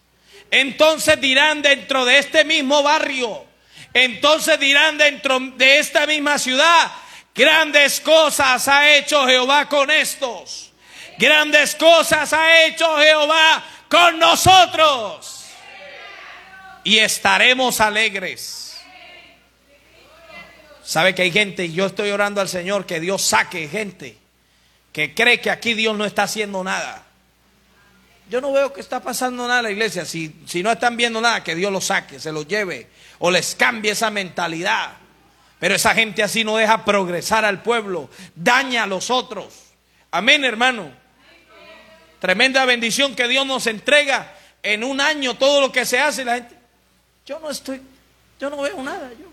[0.51, 3.45] Entonces dirán dentro de este mismo barrio.
[3.93, 6.91] Entonces dirán dentro de esta misma ciudad.
[7.33, 10.71] Grandes cosas ha hecho Jehová con estos.
[11.17, 15.36] Grandes cosas ha hecho Jehová con nosotros.
[16.87, 18.77] Y estaremos alegres.
[20.85, 21.69] ¿Sabe que hay gente?
[21.69, 24.17] Yo estoy orando al Señor que Dios saque gente
[24.93, 27.03] que cree que aquí Dios no está haciendo nada.
[28.29, 30.05] Yo no veo que está pasando nada en la iglesia.
[30.05, 32.87] Si, si no están viendo nada, que Dios los saque, se los lleve
[33.19, 34.93] o les cambie esa mentalidad.
[35.59, 39.53] Pero esa gente así no deja progresar al pueblo, daña a los otros.
[40.09, 40.89] Amén, hermano.
[42.19, 44.33] Tremenda bendición que Dios nos entrega
[44.63, 46.23] en un año todo lo que se hace.
[46.23, 46.56] La gente,
[47.27, 47.81] yo no estoy,
[48.39, 49.11] yo no veo nada.
[49.19, 49.27] Yo.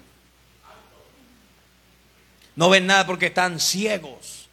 [2.56, 4.48] No ven nada porque están ciegos,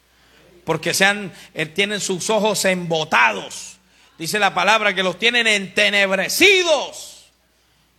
[0.64, 3.76] porque sean, eh, tienen sus ojos embotados.
[4.16, 7.11] Dice la palabra que los tienen entenebrecidos.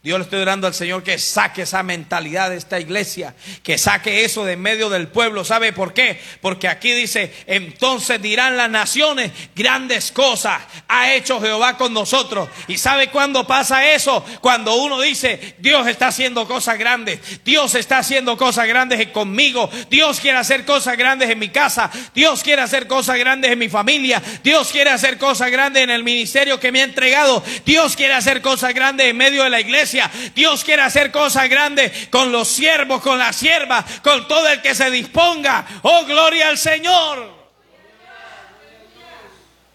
[0.03, 3.33] Dios le estoy orando al Señor que saque esa mentalidad de esta iglesia,
[3.63, 5.45] que saque eso de medio del pueblo.
[5.45, 6.19] ¿Sabe por qué?
[6.41, 12.49] Porque aquí dice, entonces dirán las naciones, grandes cosas ha hecho Jehová con nosotros.
[12.67, 14.25] ¿Y sabe cuándo pasa eso?
[14.41, 20.19] Cuando uno dice, Dios está haciendo cosas grandes, Dios está haciendo cosas grandes conmigo, Dios
[20.19, 24.21] quiere hacer cosas grandes en mi casa, Dios quiere hacer cosas grandes en mi familia,
[24.43, 28.41] Dios quiere hacer cosas grandes en el ministerio que me ha entregado, Dios quiere hacer
[28.41, 29.92] cosas grandes en medio de la iglesia.
[30.33, 34.75] Dios quiere hacer cosas grandes con los siervos, con las siervas, con todo el que
[34.75, 35.65] se disponga.
[35.81, 37.43] Oh, gloria al Señor.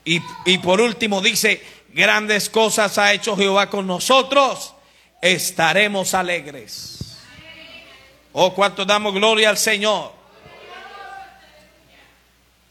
[0.05, 4.75] Y, y por último dice, grandes cosas ha hecho Jehová con nosotros,
[5.21, 6.99] estaremos alegres.
[8.33, 10.13] Oh, cuánto damos gloria al Señor.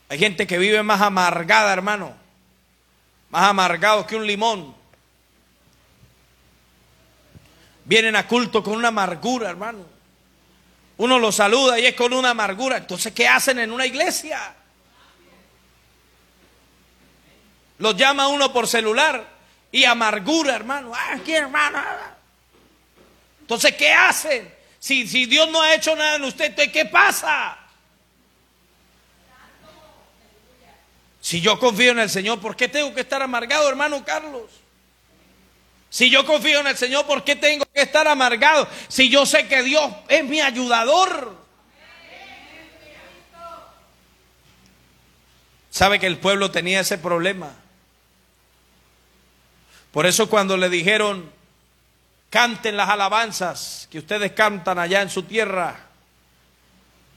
[0.10, 2.16] Hay gente que vive más amargada, hermano.
[3.30, 4.77] Más amargado que un limón.
[7.88, 9.86] Vienen a culto con una amargura, hermano.
[10.98, 12.76] Uno los saluda y es con una amargura.
[12.76, 14.54] Entonces, ¿qué hacen en una iglesia?
[17.78, 19.26] Los llama uno por celular
[19.72, 20.92] y amargura, hermano.
[20.94, 21.82] Ah, aquí, hermano.
[23.40, 24.54] Entonces, ¿qué hacen?
[24.80, 27.58] Si, si Dios no ha hecho nada en usted, ¿qué pasa?
[31.22, 34.67] Si yo confío en el Señor, ¿por qué tengo que estar amargado, hermano Carlos?
[35.90, 38.68] Si yo confío en el Señor, ¿por qué tengo que estar amargado?
[38.88, 41.38] Si yo sé que Dios es mi ayudador.
[45.70, 47.54] ¿Sabe que el pueblo tenía ese problema?
[49.92, 51.32] Por eso cuando le dijeron,
[52.30, 55.80] canten las alabanzas que ustedes cantan allá en su tierra,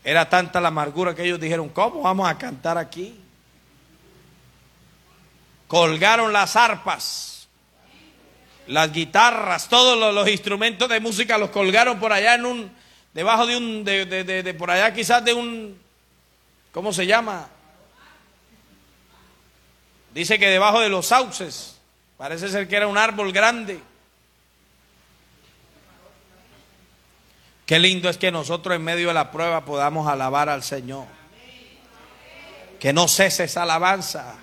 [0.05, 3.19] era tanta la amargura que ellos dijeron, ¿cómo vamos a cantar aquí?
[5.67, 7.30] Colgaron las arpas
[8.71, 12.73] las guitarras, todos los, instrumentos de música los colgaron por allá en un,
[13.13, 15.77] debajo de un, de, de, de, por allá quizás de un,
[16.73, 17.49] ¿cómo se llama?
[20.15, 21.79] Dice que debajo de los sauces,
[22.17, 23.81] parece ser que era un árbol grande.
[27.67, 31.07] Qué lindo es que nosotros en medio de la prueba podamos alabar al Señor.
[32.79, 34.37] Que no cese esa alabanza.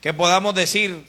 [0.00, 1.06] Que podamos decir,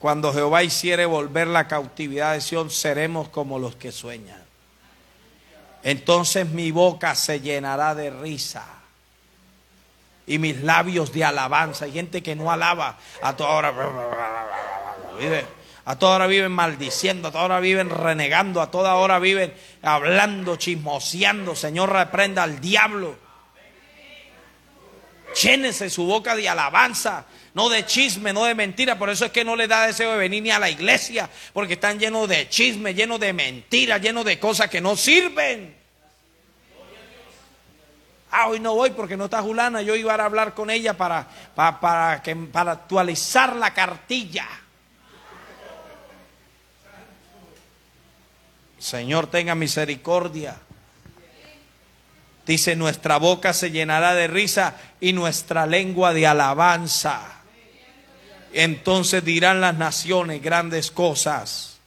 [0.00, 4.42] cuando Jehová hiciere volver la cautividad de Sión, seremos como los que sueñan.
[5.82, 8.64] Entonces mi boca se llenará de risa
[10.26, 11.84] y mis labios de alabanza.
[11.84, 13.74] Hay gente que no alaba a toda hora.
[15.84, 20.56] A toda hora viven maldiciendo, a toda hora viven renegando, a toda hora viven hablando,
[20.56, 21.54] chismoseando.
[21.54, 23.16] Señor, reprenda al diablo.
[25.42, 28.98] Llénese su boca de alabanza no de chisme, no de mentira.
[28.98, 31.74] Por eso es que no le da deseo de venir ni a la iglesia, porque
[31.74, 35.80] están llenos de chisme, llenos de mentira, llenos de cosas que no sirven.
[38.32, 39.82] Ah, hoy no voy porque no está Julana.
[39.82, 44.46] Yo iba a hablar con ella para, para, para, que, para actualizar la cartilla.
[48.78, 50.56] Señor, tenga misericordia.
[52.46, 57.39] Dice, nuestra boca se llenará de risa y nuestra lengua de alabanza.
[58.52, 61.78] Entonces dirán las naciones grandes cosas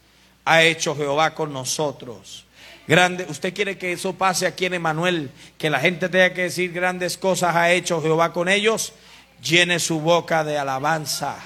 [0.45, 2.45] ha hecho Jehová con nosotros.
[2.86, 6.74] Grande, usted quiere que eso pase aquí en Emanuel, que la gente tenga que decir
[6.74, 8.93] grandes cosas ha hecho Jehová con ellos.
[9.41, 11.38] Llene su boca de alabanza.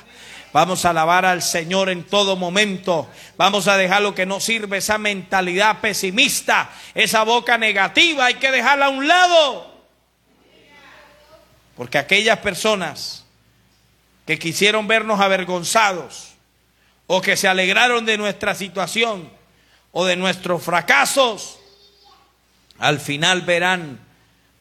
[0.53, 3.07] Vamos a alabar al Señor en todo momento.
[3.37, 8.51] Vamos a dejar lo que no sirve, esa mentalidad pesimista, esa boca negativa, hay que
[8.51, 9.77] dejarla a un lado.
[11.75, 13.26] Porque aquellas personas
[14.27, 16.33] que quisieron vernos avergonzados
[17.07, 19.31] o que se alegraron de nuestra situación
[19.93, 21.57] o de nuestros fracasos,
[22.77, 23.99] al final verán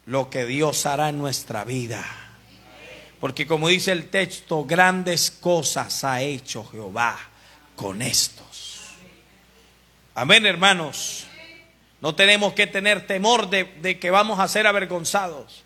[0.06, 2.06] lo que Dios hará en nuestra vida.
[3.18, 7.18] Porque como dice el texto, grandes cosas ha hecho Jehová
[7.74, 8.82] con estos.
[10.14, 11.26] Amén, hermanos.
[12.00, 15.64] No tenemos que tener temor de, de, que vamos a ser avergonzados.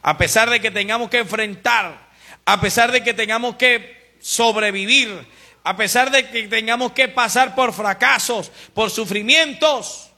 [0.00, 2.05] A pesar de que tengamos que enfrentar,
[2.46, 5.26] a pesar de que tengamos que sobrevivir,
[5.64, 10.10] a pesar de que tengamos que pasar por fracasos, por sufrimientos,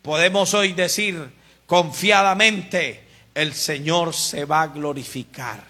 [0.00, 1.28] podemos hoy decir
[1.66, 3.02] confiadamente,
[3.34, 5.64] el Señor se va a glorificar.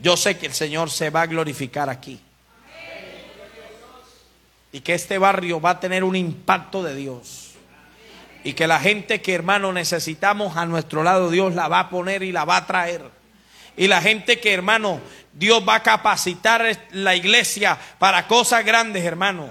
[0.00, 2.18] Yo sé que el Señor se va a glorificar aquí.
[4.72, 7.52] Y que este barrio va a tener un impacto de Dios.
[8.42, 12.22] Y que la gente que hermano necesitamos a nuestro lado, Dios la va a poner
[12.22, 13.23] y la va a traer.
[13.76, 15.00] Y la gente que hermano,
[15.32, 19.50] Dios va a capacitar la iglesia para cosas grandes, hermano.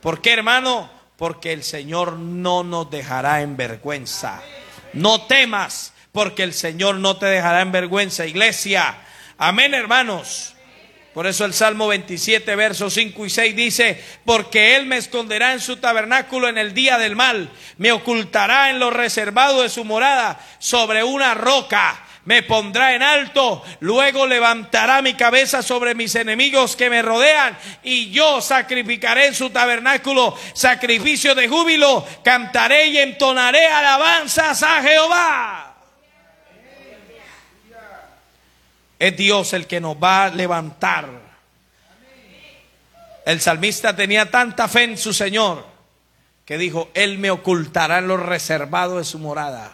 [0.00, 0.90] ¿Por qué, hermano?
[1.16, 4.42] Porque el Señor no nos dejará en vergüenza.
[4.92, 8.96] No temas, porque el Señor no te dejará en vergüenza, iglesia.
[9.38, 10.54] Amén, hermanos.
[11.14, 15.60] Por eso el Salmo 27, versos 5 y 6 dice, porque Él me esconderá en
[15.60, 20.40] su tabernáculo en el día del mal, me ocultará en lo reservado de su morada
[20.58, 26.88] sobre una roca me pondrá en alto, luego levantará mi cabeza sobre mis enemigos que
[26.88, 34.62] me rodean, y yo sacrificaré en su tabernáculo sacrificio de júbilo, cantaré y entonaré alabanzas
[34.62, 35.74] a Jehová.
[38.98, 41.08] Es Dios el que nos va a levantar.
[43.26, 45.66] El salmista tenía tanta fe en su Señor
[46.44, 49.72] que dijo, Él me ocultará en lo reservado de su morada.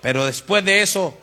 [0.00, 1.16] Pero después de eso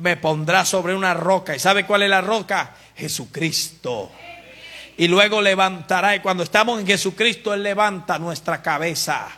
[0.00, 1.54] me pondrá sobre una roca.
[1.54, 2.74] ¿Y sabe cuál es la roca?
[2.96, 4.12] Jesucristo.
[4.96, 6.16] Y luego levantará.
[6.16, 9.28] Y cuando estamos en Jesucristo, Él levanta nuestra cabeza.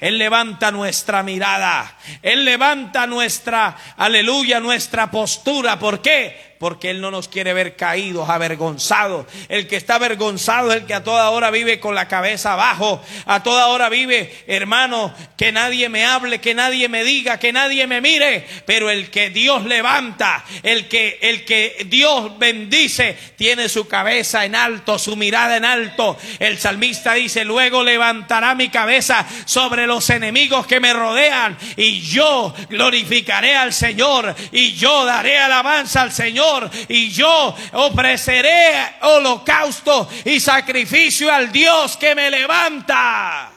[0.00, 1.96] Él levanta nuestra mirada.
[2.22, 5.78] Él levanta nuestra, aleluya, nuestra postura.
[5.78, 6.53] ¿Por qué?
[6.58, 9.26] Porque Él no nos quiere ver caídos, avergonzados.
[9.48, 13.02] El que está avergonzado es el que a toda hora vive con la cabeza abajo,
[13.26, 17.86] a toda hora vive, hermano, que nadie me hable, que nadie me diga, que nadie
[17.86, 23.88] me mire, pero el que Dios levanta, el que, el que Dios bendice, tiene su
[23.88, 26.16] cabeza en alto, su mirada en alto.
[26.38, 32.54] El salmista dice, luego levantará mi cabeza sobre los enemigos que me rodean y yo
[32.68, 36.43] glorificaré al Señor y yo daré alabanza al Señor
[36.88, 43.50] y yo ofreceré holocausto y sacrificio al Dios que me levanta.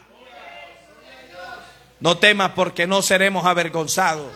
[2.00, 4.34] No temas porque no seremos avergonzados.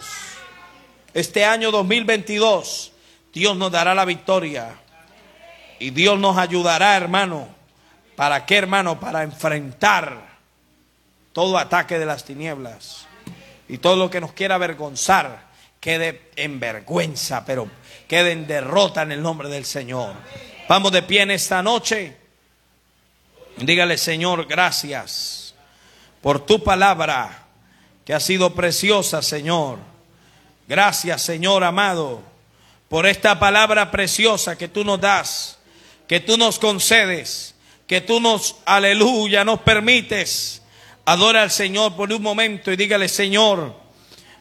[1.14, 2.92] Este año 2022
[3.34, 4.76] Dios nos dará la victoria
[5.80, 7.48] y Dios nos ayudará, hermano.
[8.16, 9.00] ¿Para qué, hermano?
[9.00, 10.32] Para enfrentar
[11.34, 13.08] todo ataque de las tinieblas
[13.68, 15.50] y todo lo que nos quiera avergonzar
[15.80, 17.68] quede en vergüenza, pero
[18.12, 20.14] quede en derrota en el nombre del Señor.
[20.68, 22.18] Vamos de pie en esta noche.
[23.56, 25.56] Dígale, Señor, gracias
[26.20, 27.46] por tu palabra
[28.04, 29.80] que ha sido preciosa, Señor.
[30.68, 32.22] Gracias, Señor amado,
[32.90, 35.58] por esta palabra preciosa que tú nos das,
[36.06, 37.56] que tú nos concedes,
[37.88, 40.62] que tú nos, aleluya, nos permites.
[41.06, 43.74] Adora al Señor por un momento y dígale, Señor,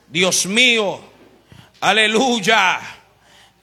[0.09, 1.09] Dios mío,
[1.81, 3.00] Aleluya.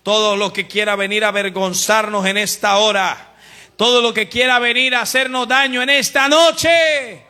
[0.08, 3.34] Todo lo que quiera venir a avergonzarnos en esta hora.
[3.76, 7.26] Todo lo que quiera venir a hacernos daño en esta noche.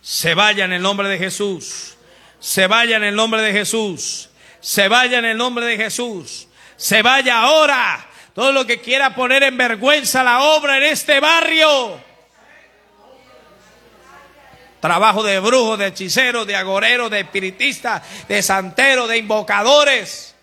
[0.00, 1.98] Se vaya en el nombre de Jesús.
[2.38, 4.30] Se vaya en el nombre de Jesús.
[4.60, 6.48] Se vaya en el nombre de Jesús.
[6.76, 8.08] Se vaya ahora.
[8.34, 12.09] Todo lo que quiera poner en vergüenza la obra en este barrio
[14.80, 20.34] Trabajo de brujos, de hechiceros, de agoreros, de espiritistas, de santeros, de invocadores,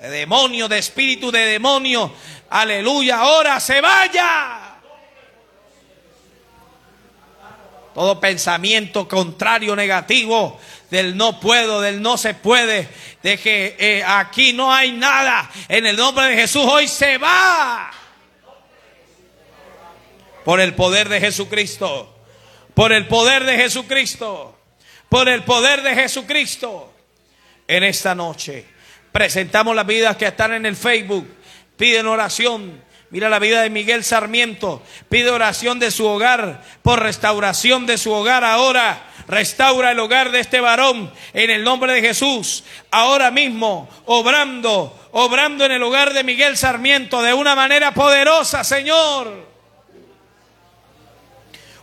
[0.00, 2.12] de demonios, de espíritu de demonio.
[2.50, 4.60] Aleluya, ahora se vaya.
[7.94, 10.60] Todo pensamiento contrario, negativo,
[10.90, 12.88] del no puedo, del no se puede,
[13.22, 15.50] de que eh, aquí no hay nada.
[15.68, 17.90] En el nombre de Jesús hoy se va.
[20.44, 22.13] Por el poder de Jesucristo.
[22.74, 24.58] Por el poder de Jesucristo.
[25.08, 26.92] Por el poder de Jesucristo.
[27.66, 28.66] En esta noche
[29.12, 31.26] presentamos las vidas que están en el Facebook.
[31.76, 32.82] Piden oración.
[33.10, 34.82] Mira la vida de Miguel Sarmiento.
[35.08, 39.10] Pide oración de su hogar por restauración de su hogar ahora.
[39.28, 42.64] restaura el hogar de este varón en el nombre de Jesús.
[42.90, 49.53] Ahora mismo, obrando, obrando en el hogar de Miguel Sarmiento de una manera poderosa, Señor.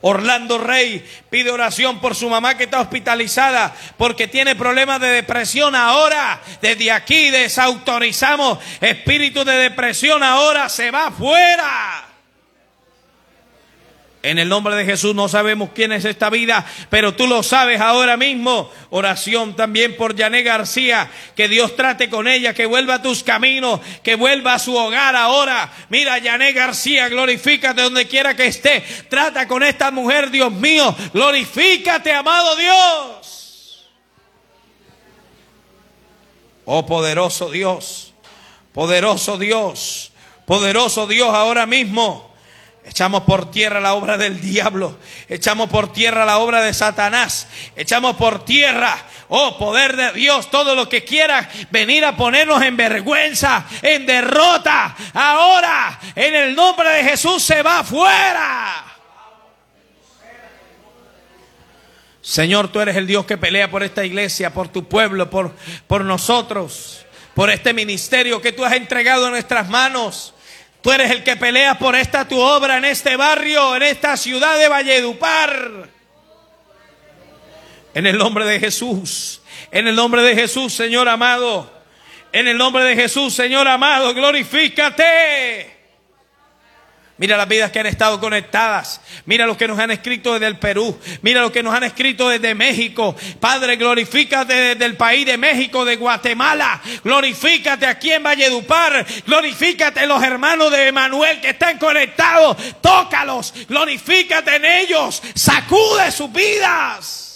[0.02, 5.76] Orlando Rey pide oración por su mamá que está hospitalizada porque tiene problemas de depresión.
[5.76, 10.24] Ahora, desde aquí desautorizamos espíritu de depresión.
[10.24, 12.11] Ahora se va fuera.
[14.24, 17.82] En el nombre de Jesús no sabemos quién es esta vida, pero tú lo sabes
[17.82, 18.69] ahora mismo.
[18.91, 23.80] Oración también por Yané García, que Dios trate con ella, que vuelva a tus caminos,
[24.03, 25.72] que vuelva a su hogar ahora.
[25.89, 28.84] Mira, Yané García, glorifícate donde quiera que esté.
[29.09, 30.95] Trata con esta mujer, Dios mío.
[31.13, 33.89] Glorifícate, amado Dios.
[36.65, 38.13] Oh poderoso Dios,
[38.72, 40.11] poderoso Dios,
[40.45, 42.30] poderoso Dios ahora mismo.
[42.84, 44.97] Echamos por tierra la obra del diablo.
[45.29, 47.47] Echamos por tierra la obra de Satanás.
[47.75, 48.97] Echamos por tierra,
[49.29, 54.95] oh poder de Dios, todo lo que quiera venir a ponernos en vergüenza, en derrota.
[55.13, 58.86] Ahora, en el nombre de Jesús, se va fuera.
[62.21, 65.55] Señor, tú eres el Dios que pelea por esta iglesia, por tu pueblo, por,
[65.88, 67.05] por nosotros,
[67.36, 70.34] por este ministerio que tú has entregado en nuestras manos.
[70.82, 74.57] Tú eres el que pelea por esta tu obra en este barrio, en esta ciudad
[74.57, 75.89] de Valledupar.
[77.93, 81.82] En el nombre de Jesús, en el nombre de Jesús, Señor amado.
[82.32, 85.80] En el nombre de Jesús, Señor amado, glorifícate.
[87.22, 88.99] Mira las vidas que han estado conectadas.
[89.28, 90.99] Mira los que nos han escrito desde el Perú.
[91.22, 93.15] Mira los que nos han escrito desde México.
[93.39, 96.82] Padre, glorifícate desde el país de México, de Guatemala.
[97.03, 99.05] Glorifícate aquí en Valledupar.
[99.28, 102.57] Glorifícate los hermanos de Emanuel que están conectados.
[102.82, 103.53] Tócalos.
[103.69, 105.22] Glorifícate en ellos.
[105.36, 107.30] Sacude sus vidas.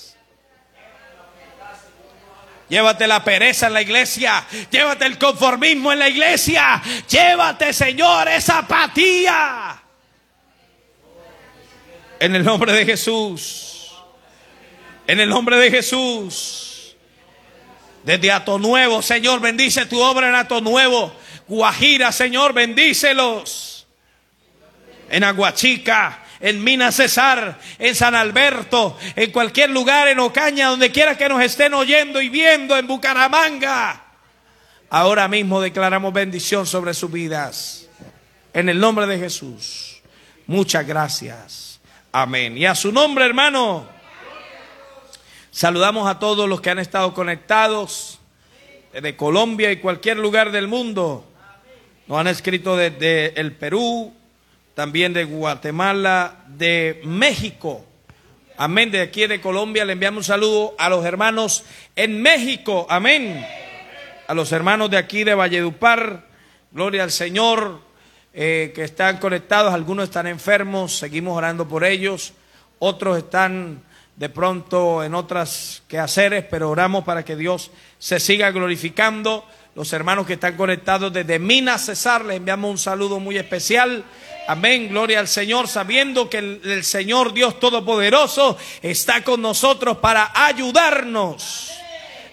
[2.68, 4.46] Llévate la pereza en la iglesia.
[4.72, 6.82] Llévate el conformismo en la iglesia.
[7.08, 9.82] Llévate, Señor, esa apatía.
[12.20, 13.92] En el nombre de Jesús.
[15.06, 16.96] En el nombre de Jesús.
[18.04, 21.16] Desde Ato Nuevo, Señor, bendice tu obra en Ato Nuevo.
[21.48, 23.88] Guajira, Señor, bendícelos.
[25.10, 31.18] En Aguachica, en Minas Cesar, en San Alberto, en cualquier lugar, en Ocaña, donde quiera
[31.18, 34.04] que nos estén oyendo y viendo, en Bucaramanga.
[34.92, 37.88] Ahora mismo declaramos bendición sobre sus vidas.
[38.54, 40.04] En el nombre de Jesús.
[40.46, 41.80] Muchas gracias.
[42.12, 42.56] Amén.
[42.56, 43.88] Y a su nombre, hermano.
[45.50, 48.20] Saludamos a todos los que han estado conectados
[48.94, 51.26] de Colombia y cualquier lugar del mundo.
[52.06, 54.14] Nos han escrito desde el Perú,
[54.76, 57.86] también de Guatemala, de México.
[58.58, 58.92] Amén.
[58.92, 61.64] De aquí de Colombia le enviamos un saludo a los hermanos
[61.96, 62.86] en México.
[62.90, 63.46] Amén.
[64.28, 66.28] A los hermanos de aquí de Valledupar.
[66.72, 67.82] Gloria al Señor.
[68.34, 69.74] Eh, que están conectados.
[69.74, 70.98] Algunos están enfermos.
[70.98, 72.34] Seguimos orando por ellos.
[72.80, 73.82] Otros están
[74.18, 79.46] de pronto en otras quehaceres, pero oramos para que Dios se siga glorificando.
[79.74, 84.04] Los hermanos que están conectados desde Minas Cesar, les enviamos un saludo muy especial.
[84.48, 91.72] Amén, gloria al Señor, sabiendo que el, Señor Dios Todopoderoso está con nosotros para ayudarnos.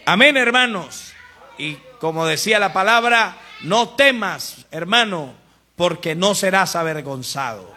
[0.04, 1.12] Amén, hermanos.
[1.56, 5.32] Y como decía la palabra, no temas, hermano,
[5.74, 7.72] porque no serás avergonzado.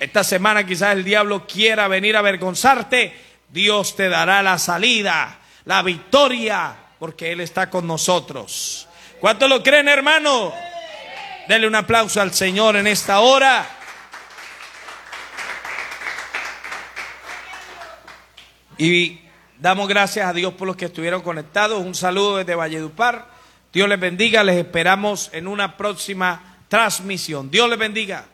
[0.00, 3.14] Esta semana quizás el diablo quiera venir a avergonzarte,
[3.50, 8.88] Dios te dará la salida, la victoria, porque Él está con nosotros.
[9.20, 10.52] ¿Cuánto lo creen, hermano?
[11.48, 13.66] Dele un aplauso al Señor en esta hora.
[18.78, 19.20] Y
[19.58, 21.84] damos gracias a Dios por los que estuvieron conectados.
[21.84, 23.28] Un saludo desde Valledupar.
[23.74, 24.42] Dios les bendiga.
[24.42, 27.50] Les esperamos en una próxima transmisión.
[27.50, 28.24] Dios les bendiga.